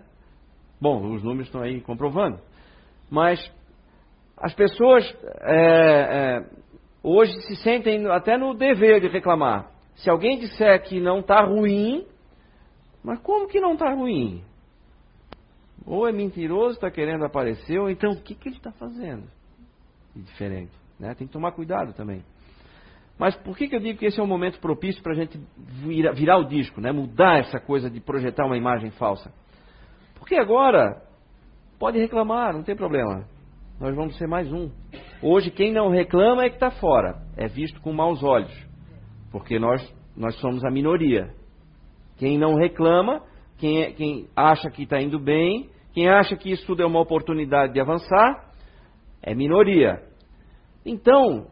[0.80, 2.38] Bom, os números estão aí comprovando.
[3.10, 3.52] Mas
[4.36, 5.04] as pessoas
[5.40, 6.50] é, é,
[7.02, 9.72] hoje se sentem até no dever de reclamar.
[9.96, 12.06] Se alguém disser que não está ruim,
[13.02, 14.44] mas como que não está ruim?
[15.84, 19.24] Ou é mentiroso, está querendo aparecer, ou então o que, que ele está fazendo?
[20.14, 20.85] Diferente.
[20.98, 21.14] Né?
[21.14, 22.22] Tem que tomar cuidado também.
[23.18, 25.40] Mas por que, que eu digo que esse é um momento propício para a gente
[25.56, 26.92] virar, virar o disco, né?
[26.92, 29.32] mudar essa coisa de projetar uma imagem falsa?
[30.18, 31.02] Porque agora
[31.78, 33.26] pode reclamar, não tem problema
[33.78, 34.70] nós vamos ser mais um.
[35.22, 38.52] Hoje, quem não reclama é que está fora, é visto com maus olhos,
[39.30, 39.82] porque nós,
[40.16, 41.28] nós somos a minoria.
[42.16, 43.22] Quem não reclama,
[43.58, 47.00] quem, é, quem acha que está indo bem, quem acha que isso tudo é uma
[47.00, 48.50] oportunidade de avançar,
[49.22, 50.02] é minoria.
[50.86, 51.48] Então,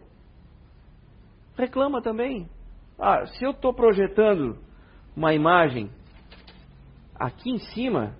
[1.59, 2.49] reclama também.
[2.97, 4.57] Ah, se eu estou projetando
[5.17, 5.91] uma imagem
[7.17, 8.15] aqui em cima,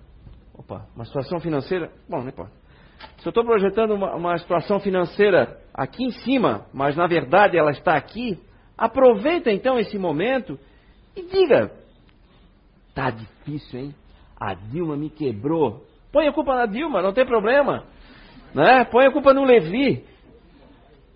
[0.53, 2.51] opa, uma situação financeira, bom, não importa.
[3.19, 7.71] Se eu estou projetando uma, uma situação financeira aqui em cima, mas na verdade ela
[7.71, 8.37] está aqui,
[8.77, 10.59] aproveita então esse momento
[11.15, 11.71] e diga:
[12.93, 13.95] tá difícil, hein?
[14.37, 15.85] A Dilma me quebrou.
[16.11, 17.85] Põe a culpa na Dilma, não tem problema.
[18.53, 18.83] Né?
[18.85, 20.05] Põe a culpa no Levi.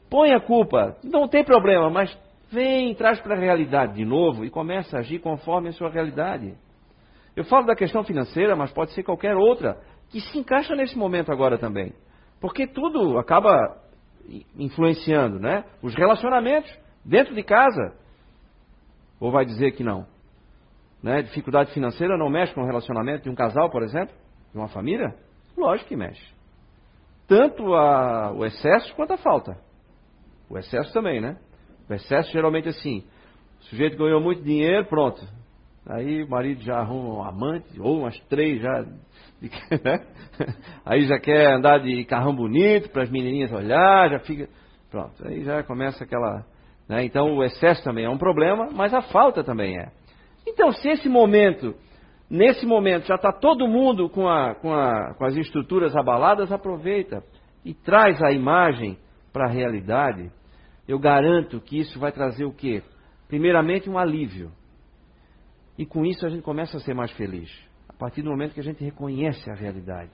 [0.09, 2.17] Põe a culpa, não tem problema, mas
[2.51, 6.55] vem, traz para a realidade de novo e começa a agir conforme a sua realidade.
[7.35, 11.31] Eu falo da questão financeira, mas pode ser qualquer outra que se encaixa nesse momento
[11.31, 11.93] agora também.
[12.41, 13.77] Porque tudo acaba
[14.57, 15.63] influenciando, né?
[15.81, 17.93] Os relacionamentos dentro de casa.
[19.19, 20.07] Ou vai dizer que não?
[21.03, 21.21] Né?
[21.21, 24.15] Dificuldade financeira não mexe com o relacionamento de um casal, por exemplo?
[24.51, 25.15] De uma família?
[25.57, 26.25] Lógico que mexe.
[27.27, 29.68] Tanto a, o excesso quanto a falta.
[30.49, 31.37] O excesso também, né?
[31.89, 33.03] O excesso geralmente assim.
[33.59, 35.21] O sujeito ganhou muito dinheiro, pronto.
[35.87, 38.85] Aí o marido já arruma um amante, ou umas três já
[39.83, 40.05] né?
[40.85, 44.49] Aí já quer andar de carrão bonito para as menininhas olhar, já fica.
[44.91, 46.45] Pronto, aí já começa aquela.
[46.87, 47.05] Né?
[47.05, 49.91] Então o excesso também é um problema, mas a falta também é.
[50.47, 51.75] Então, se esse momento,
[52.29, 57.23] nesse momento, já está todo mundo com, a, com, a, com as estruturas abaladas, aproveita
[57.63, 58.97] e traz a imagem
[59.31, 60.31] para a realidade.
[60.89, 62.83] Eu garanto que isso vai trazer o quê?
[63.29, 64.51] Primeiramente, um alívio.
[65.77, 67.49] E com isso a gente começa a ser mais feliz
[67.99, 70.11] partir do momento que a gente reconhece a realidade.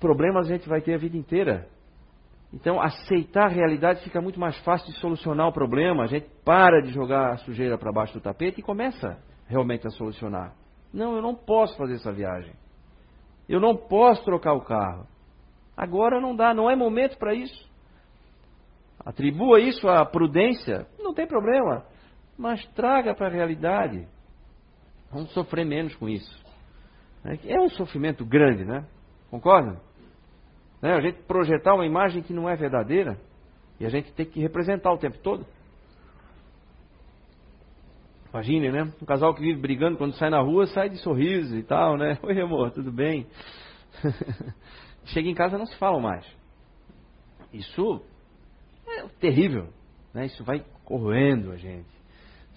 [0.00, 1.68] Problemas a gente vai ter a vida inteira.
[2.52, 6.04] Então, aceitar a realidade fica muito mais fácil de solucionar o problema.
[6.04, 9.90] A gente para de jogar a sujeira para baixo do tapete e começa realmente a
[9.90, 10.54] solucionar.
[10.92, 12.54] Não, eu não posso fazer essa viagem.
[13.46, 15.06] Eu não posso trocar o carro.
[15.76, 17.65] Agora não dá, não é momento para isso.
[19.06, 21.84] Atribua isso à prudência, não tem problema.
[22.36, 24.04] Mas traga para a realidade.
[25.12, 26.44] Vamos sofrer menos com isso.
[27.44, 28.84] É um sofrimento grande, né?
[29.30, 29.80] Concorda?
[30.82, 30.92] Né?
[30.92, 33.16] A gente projetar uma imagem que não é verdadeira
[33.78, 35.46] e a gente tem que representar o tempo todo.
[38.30, 38.92] Imagine, né?
[39.00, 42.18] Um casal que vive brigando quando sai na rua, sai de sorriso e tal, né?
[42.24, 43.24] Oi, amor, tudo bem?
[45.06, 46.26] Chega em casa não se falam mais.
[47.52, 48.04] Isso
[49.20, 49.68] terrível,
[50.12, 50.26] né?
[50.26, 51.88] Isso vai corroendo a gente,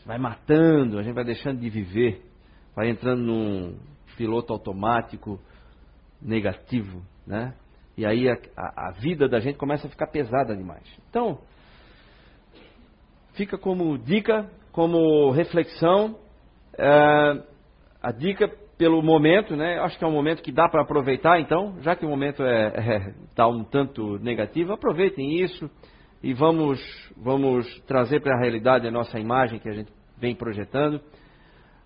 [0.05, 2.23] vai matando, a gente vai deixando de viver,
[2.75, 3.77] vai entrando num
[4.15, 5.39] piloto automático
[6.21, 7.53] negativo, né?
[7.97, 10.83] E aí a, a, a vida da gente começa a ficar pesada demais.
[11.09, 11.39] Então,
[13.33, 16.17] fica como dica, como reflexão,
[16.77, 17.43] é,
[18.01, 19.77] a dica pelo momento, né?
[19.79, 22.67] Acho que é um momento que dá para aproveitar, então, já que o momento é,
[22.67, 25.69] é tá um tanto negativo, aproveitem isso
[26.21, 26.79] e vamos
[27.17, 31.01] vamos trazer para a realidade a nossa imagem que a gente vem projetando.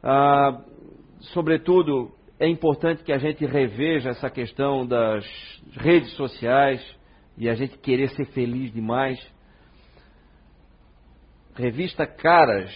[0.02, 0.62] Ah,
[1.34, 5.26] sobretudo, é importante que a gente reveja essa questão das
[5.72, 6.84] redes sociais
[7.38, 9.20] e a gente querer ser feliz demais.
[11.56, 12.72] Revista Caras,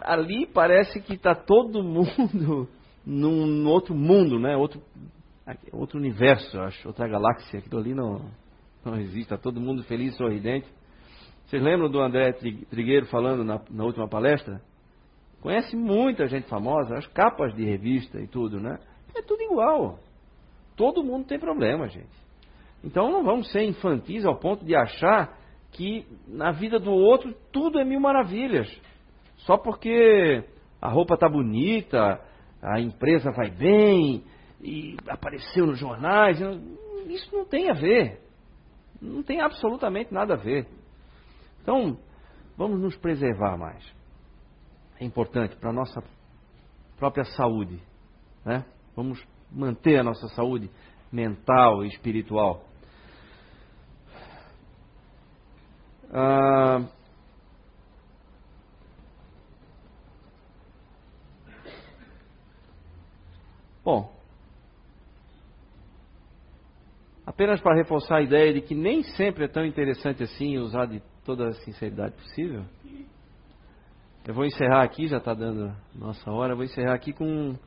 [0.00, 2.68] ali parece que está todo mundo
[3.06, 4.56] num, num, outro mundo, né?
[4.56, 4.82] Outro,
[5.70, 7.58] outro universo, acho, outra galáxia.
[7.58, 8.30] Aquilo ali não,
[8.84, 9.22] não existe.
[9.22, 10.66] Está todo mundo feliz, sorridente.
[11.46, 14.60] Vocês lembram do André Trigueiro falando na, na última palestra?
[15.40, 18.78] Conhece muita gente famosa, as capas de revista e tudo, né?
[19.14, 19.98] É tudo igual.
[20.76, 22.22] Todo mundo tem problema, gente.
[22.82, 25.36] Então não vamos ser infantis ao ponto de achar
[25.72, 28.68] que na vida do outro tudo é mil maravilhas.
[29.38, 30.44] Só porque
[30.80, 32.20] a roupa tá bonita,
[32.62, 34.24] a empresa vai bem
[34.60, 36.40] e apareceu nos jornais.
[37.08, 38.20] Isso não tem a ver.
[39.02, 40.68] Não tem absolutamente nada a ver.
[41.60, 41.98] Então,
[42.56, 43.84] vamos nos preservar mais.
[45.00, 46.02] É importante para a nossa
[46.96, 47.82] própria saúde.
[48.44, 48.64] Né?
[48.94, 50.70] Vamos manter a nossa saúde
[51.10, 52.64] mental e espiritual.
[56.12, 56.86] Ah,
[63.84, 64.14] Bom,
[67.32, 71.02] apenas para reforçar a ideia de que nem sempre é tão interessante assim usar de
[71.24, 72.62] toda a sinceridade possível,
[74.26, 77.58] eu vou encerrar aqui, já está dando nossa hora, vou encerrar aqui com um,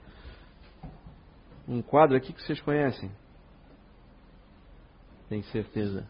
[1.67, 3.11] um quadro aqui que vocês conhecem.
[5.27, 6.07] Tenho certeza.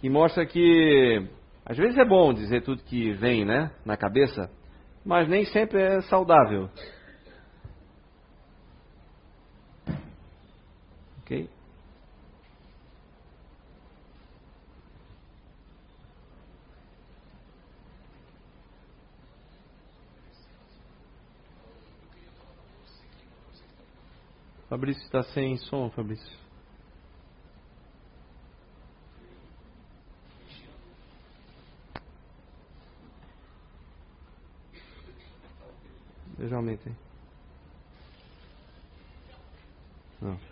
[0.00, 1.28] Que mostra que
[1.66, 4.48] às vezes é bom dizer tudo que vem né, na cabeça,
[5.04, 6.70] mas nem sempre é saudável.
[11.30, 11.48] Ok?
[24.68, 26.36] Fabrício está sem som, Fabrício.
[36.40, 36.90] Eu aumentar.
[40.20, 40.49] Não.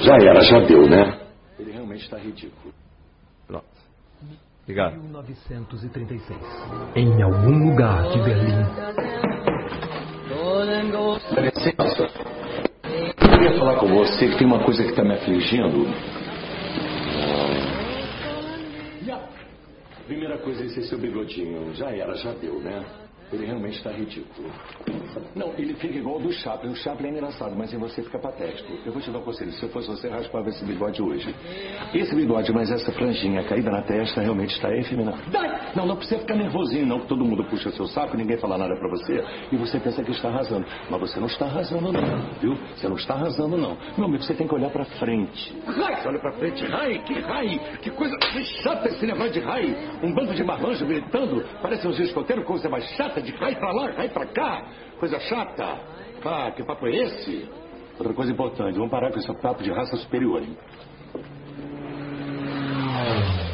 [0.00, 1.20] Já era, já deu, né?
[1.58, 2.72] Ele realmente está ridículo.
[3.46, 3.64] Pronto.
[4.62, 5.00] Obrigado.
[5.00, 6.38] 1936.
[6.94, 8.66] Em algum lugar de Berlim.
[12.84, 15.86] Eu queria falar com você que tem uma coisa que está me afligindo.
[20.06, 21.74] Primeira coisa, esse seu bigodinho.
[21.74, 22.84] Já era, já deu, né?
[23.32, 24.48] Ele realmente está ridículo.
[25.34, 26.70] Não, ele fica igual do Chaplin.
[26.70, 28.72] O Chaplin é engraçado, mas em você fica patético.
[28.84, 29.52] Eu vou te dar um conselho.
[29.52, 31.34] Se eu fosse você, raspava esse bigode hoje.
[31.94, 35.18] Esse bigode, mas essa franjinha caída na testa realmente está efeminada.
[35.74, 38.74] Não, não precisa ficar nervosinho, não, que todo mundo puxa seu saco, ninguém fala nada
[38.76, 39.22] pra você,
[39.52, 40.66] e você pensa que está arrasando.
[40.88, 42.56] Mas você não está arrasando, não, viu?
[42.74, 43.76] Você não está arrasando, não.
[43.96, 45.54] Meu amigo, você tem que olhar pra frente.
[45.66, 46.64] Você olha pra frente.
[46.66, 47.60] Rai, que rai!
[47.82, 48.16] Que coisa
[48.62, 49.76] chata esse negócio de rai!
[50.02, 53.90] Um bando de marmanjos gritando, parece uns escoteiros, coisa mais chata de rai pra lá,
[53.90, 54.64] rai pra cá.
[54.98, 55.78] Coisa chata.
[56.24, 57.48] Ah, que papo é esse?
[57.98, 60.56] Outra coisa importante, vamos parar com esse papo de raça superior, hein?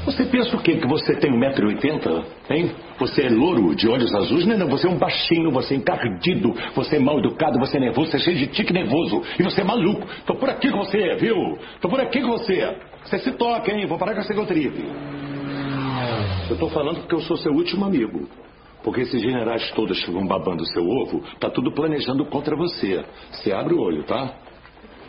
[0.05, 0.77] Você pensa o quê?
[0.77, 2.25] Que você tem 1,80m?
[2.51, 2.73] Hein?
[2.99, 4.45] Você é louro, de olhos azuis?
[4.47, 7.81] Não, não, você é um baixinho, você é encardido, você é mal educado, você é
[7.81, 9.23] nervoso, você é cheio de tique nervoso.
[9.39, 10.07] E você é maluco.
[10.27, 11.37] Tô por aqui com você, viu?
[11.81, 12.77] Tô por aqui com você.
[13.05, 13.87] Você se toca, hein?
[13.87, 14.85] Vou parar com essa gotripe.
[16.51, 18.29] Eu tô falando porque eu sou seu último amigo.
[18.83, 23.05] Porque esses generais todos ficam babando seu ovo, tá tudo planejando contra você.
[23.31, 24.35] Você abre o olho, tá?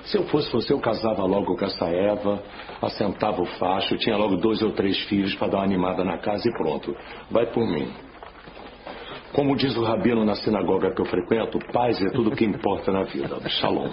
[0.06, 2.44] Se eu fosse você, eu casava logo com essa Eva,
[2.82, 6.48] assentava o facho, tinha logo dois ou três filhos para dar uma animada na casa
[6.48, 6.96] e pronto.
[7.32, 7.90] Vai por mim.
[9.34, 13.04] Como diz o rabino na sinagoga que eu frequento, paz é tudo que importa na
[13.04, 13.40] vida.
[13.50, 13.90] Shalom.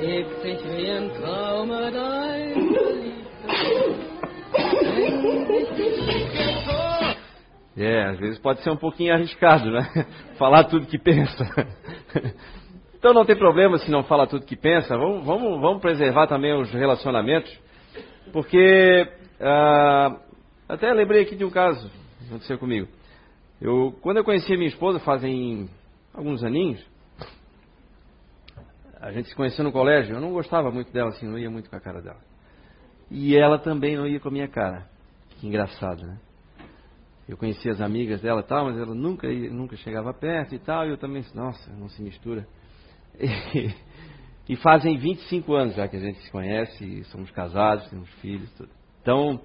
[0.00, 2.29] Hebt sich wie Traume dein
[7.76, 9.82] É, às vezes pode ser um pouquinho arriscado, né?
[10.36, 11.44] Falar tudo que pensa.
[13.00, 14.94] Então não tem problema se não fala tudo que pensa.
[14.94, 17.50] Vamos, vamos, vamos preservar também os relacionamentos.
[18.30, 19.08] Porque
[19.40, 20.20] ah,
[20.68, 22.88] até lembrei aqui de um caso que aconteceu comigo.
[23.58, 25.70] Eu, quando eu conheci a minha esposa, fazem
[26.12, 26.84] alguns aninhos,
[29.00, 31.70] a gente se conheceu no colégio, eu não gostava muito dela, assim, não ia muito
[31.70, 32.20] com a cara dela.
[33.10, 34.86] E ela também não ia com a minha cara.
[35.40, 36.18] Que engraçado, né?
[37.26, 40.86] Eu conhecia as amigas dela e tal, mas ela nunca, nunca chegava perto e tal,
[40.86, 42.46] e eu também, nossa, não se mistura.
[44.48, 48.50] E, e fazem 25 anos já que a gente se conhece, somos casados, temos filhos,
[48.54, 48.70] tudo.
[49.00, 49.40] Então,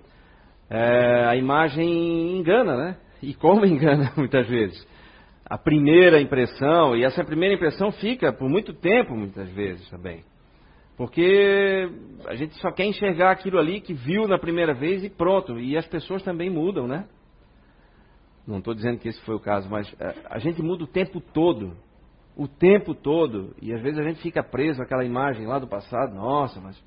[0.69, 2.97] é, a imagem engana, né?
[3.21, 4.87] E como engana muitas vezes.
[5.45, 10.23] A primeira impressão, e essa primeira impressão fica por muito tempo, muitas vezes também.
[10.97, 11.89] Porque
[12.25, 15.59] a gente só quer enxergar aquilo ali que viu na primeira vez e pronto.
[15.59, 17.05] E as pessoas também mudam, né?
[18.47, 21.19] Não estou dizendo que esse foi o caso, mas é, a gente muda o tempo
[21.19, 21.75] todo.
[22.37, 23.53] O tempo todo.
[23.61, 26.13] E às vezes a gente fica preso àquela imagem lá do passado.
[26.13, 26.81] Nossa, mas.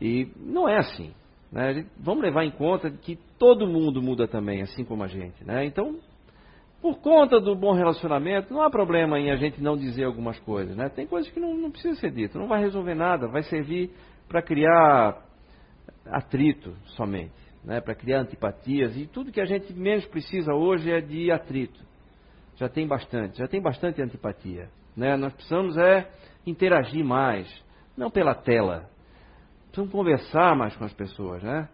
[0.00, 1.12] E não é assim.
[1.50, 1.86] Né?
[1.98, 5.42] Vamos levar em conta que todo mundo muda também, assim como a gente.
[5.44, 5.64] Né?
[5.64, 5.98] Então,
[6.80, 10.76] por conta do bom relacionamento, não há problema em a gente não dizer algumas coisas.
[10.76, 10.88] Né?
[10.88, 13.90] Tem coisas que não, não precisa ser dito, não vai resolver nada, vai servir
[14.28, 15.22] para criar
[16.06, 17.80] atrito somente, né?
[17.80, 18.96] para criar antipatias.
[18.96, 21.80] E tudo que a gente menos precisa hoje é de atrito.
[22.56, 24.68] Já tem bastante, já tem bastante antipatia.
[24.96, 25.16] Né?
[25.16, 26.10] Nós precisamos é
[26.46, 27.46] interagir mais,
[27.96, 28.88] não pela tela,
[29.70, 31.68] Precisamos conversar mais com as pessoas, né?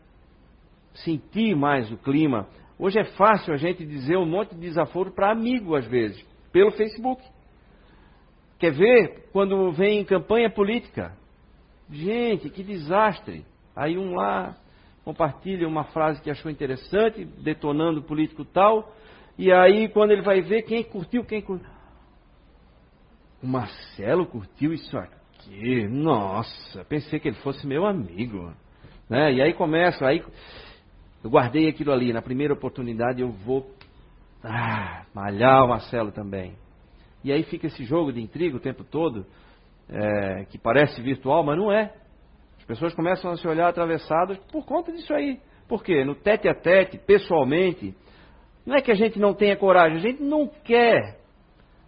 [0.97, 2.47] Sentir mais o clima.
[2.79, 6.22] Hoje é fácil a gente dizer um monte de desaforo para amigo, às vezes,
[6.53, 7.22] pelo Facebook.
[8.59, 11.16] Quer ver quando vem campanha política?
[11.91, 13.45] Gente, que desastre.
[13.74, 14.57] Aí um lá
[15.05, 18.93] compartilha uma frase que achou interessante, detonando o político tal,
[19.39, 21.70] e aí quando ele vai ver quem curtiu, quem curtiu.
[23.43, 25.16] O Marcelo curtiu isso aqui
[25.89, 28.53] nossa, pensei que ele fosse meu amigo.
[29.09, 29.35] Né?
[29.35, 30.22] E aí começa, aí
[31.27, 33.68] eu guardei aquilo ali, na primeira oportunidade eu vou
[34.45, 36.55] ah, malhar o Marcelo também.
[37.24, 39.27] E aí fica esse jogo de intriga o tempo todo,
[39.91, 41.93] é, que parece virtual, mas não é.
[42.59, 45.41] As pessoas começam a se olhar atravessadas por conta disso aí.
[45.68, 46.05] Por quê?
[46.05, 47.93] No tete a tete, pessoalmente,
[48.64, 51.18] não é que a gente não tenha coragem, a gente não quer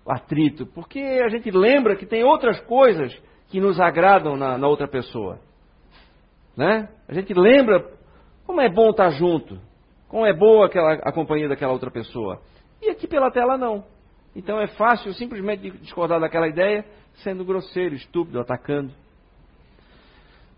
[0.05, 3.16] atrito, porque a gente lembra que tem outras coisas
[3.47, 5.39] que nos agradam na, na outra pessoa.
[6.57, 6.89] Né?
[7.07, 7.97] A gente lembra
[8.49, 9.61] como é bom estar junto,
[10.09, 12.40] como é boa aquela, a companhia daquela outra pessoa.
[12.80, 13.84] E aqui pela tela não.
[14.34, 16.82] Então é fácil simplesmente discordar daquela ideia
[17.16, 18.90] sendo grosseiro, estúpido, atacando.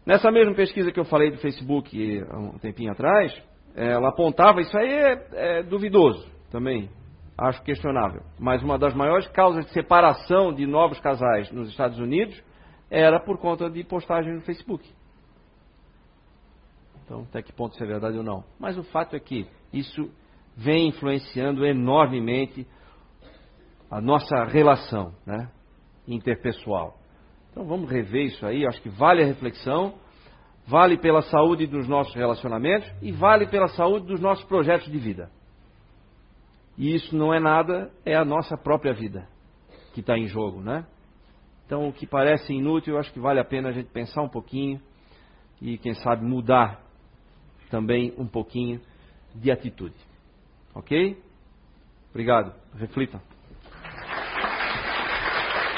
[0.06, 3.36] Nessa mesma pesquisa que eu falei do Facebook há um tempinho atrás,
[3.74, 6.88] ela apontava, isso aí é, é duvidoso também,
[7.36, 12.40] acho questionável, mas uma das maiores causas de separação de novos casais nos Estados Unidos
[12.88, 14.88] era por conta de postagem no Facebook.
[17.10, 18.44] Então, até que ponto isso é verdade ou não.
[18.56, 20.08] Mas o fato é que isso
[20.56, 22.64] vem influenciando enormemente
[23.90, 25.50] a nossa relação né,
[26.06, 26.96] interpessoal.
[27.50, 29.94] Então vamos rever isso aí, acho que vale a reflexão,
[30.68, 35.28] vale pela saúde dos nossos relacionamentos e vale pela saúde dos nossos projetos de vida.
[36.78, 39.26] E isso não é nada, é a nossa própria vida
[39.94, 40.86] que está em jogo, né?
[41.66, 44.80] Então, o que parece inútil, acho que vale a pena a gente pensar um pouquinho
[45.60, 46.88] e, quem sabe, mudar
[47.70, 48.80] também um pouquinho
[49.34, 49.94] de atitude.
[50.74, 51.16] Ok?
[52.10, 52.52] Obrigado.
[52.74, 53.20] Reflita.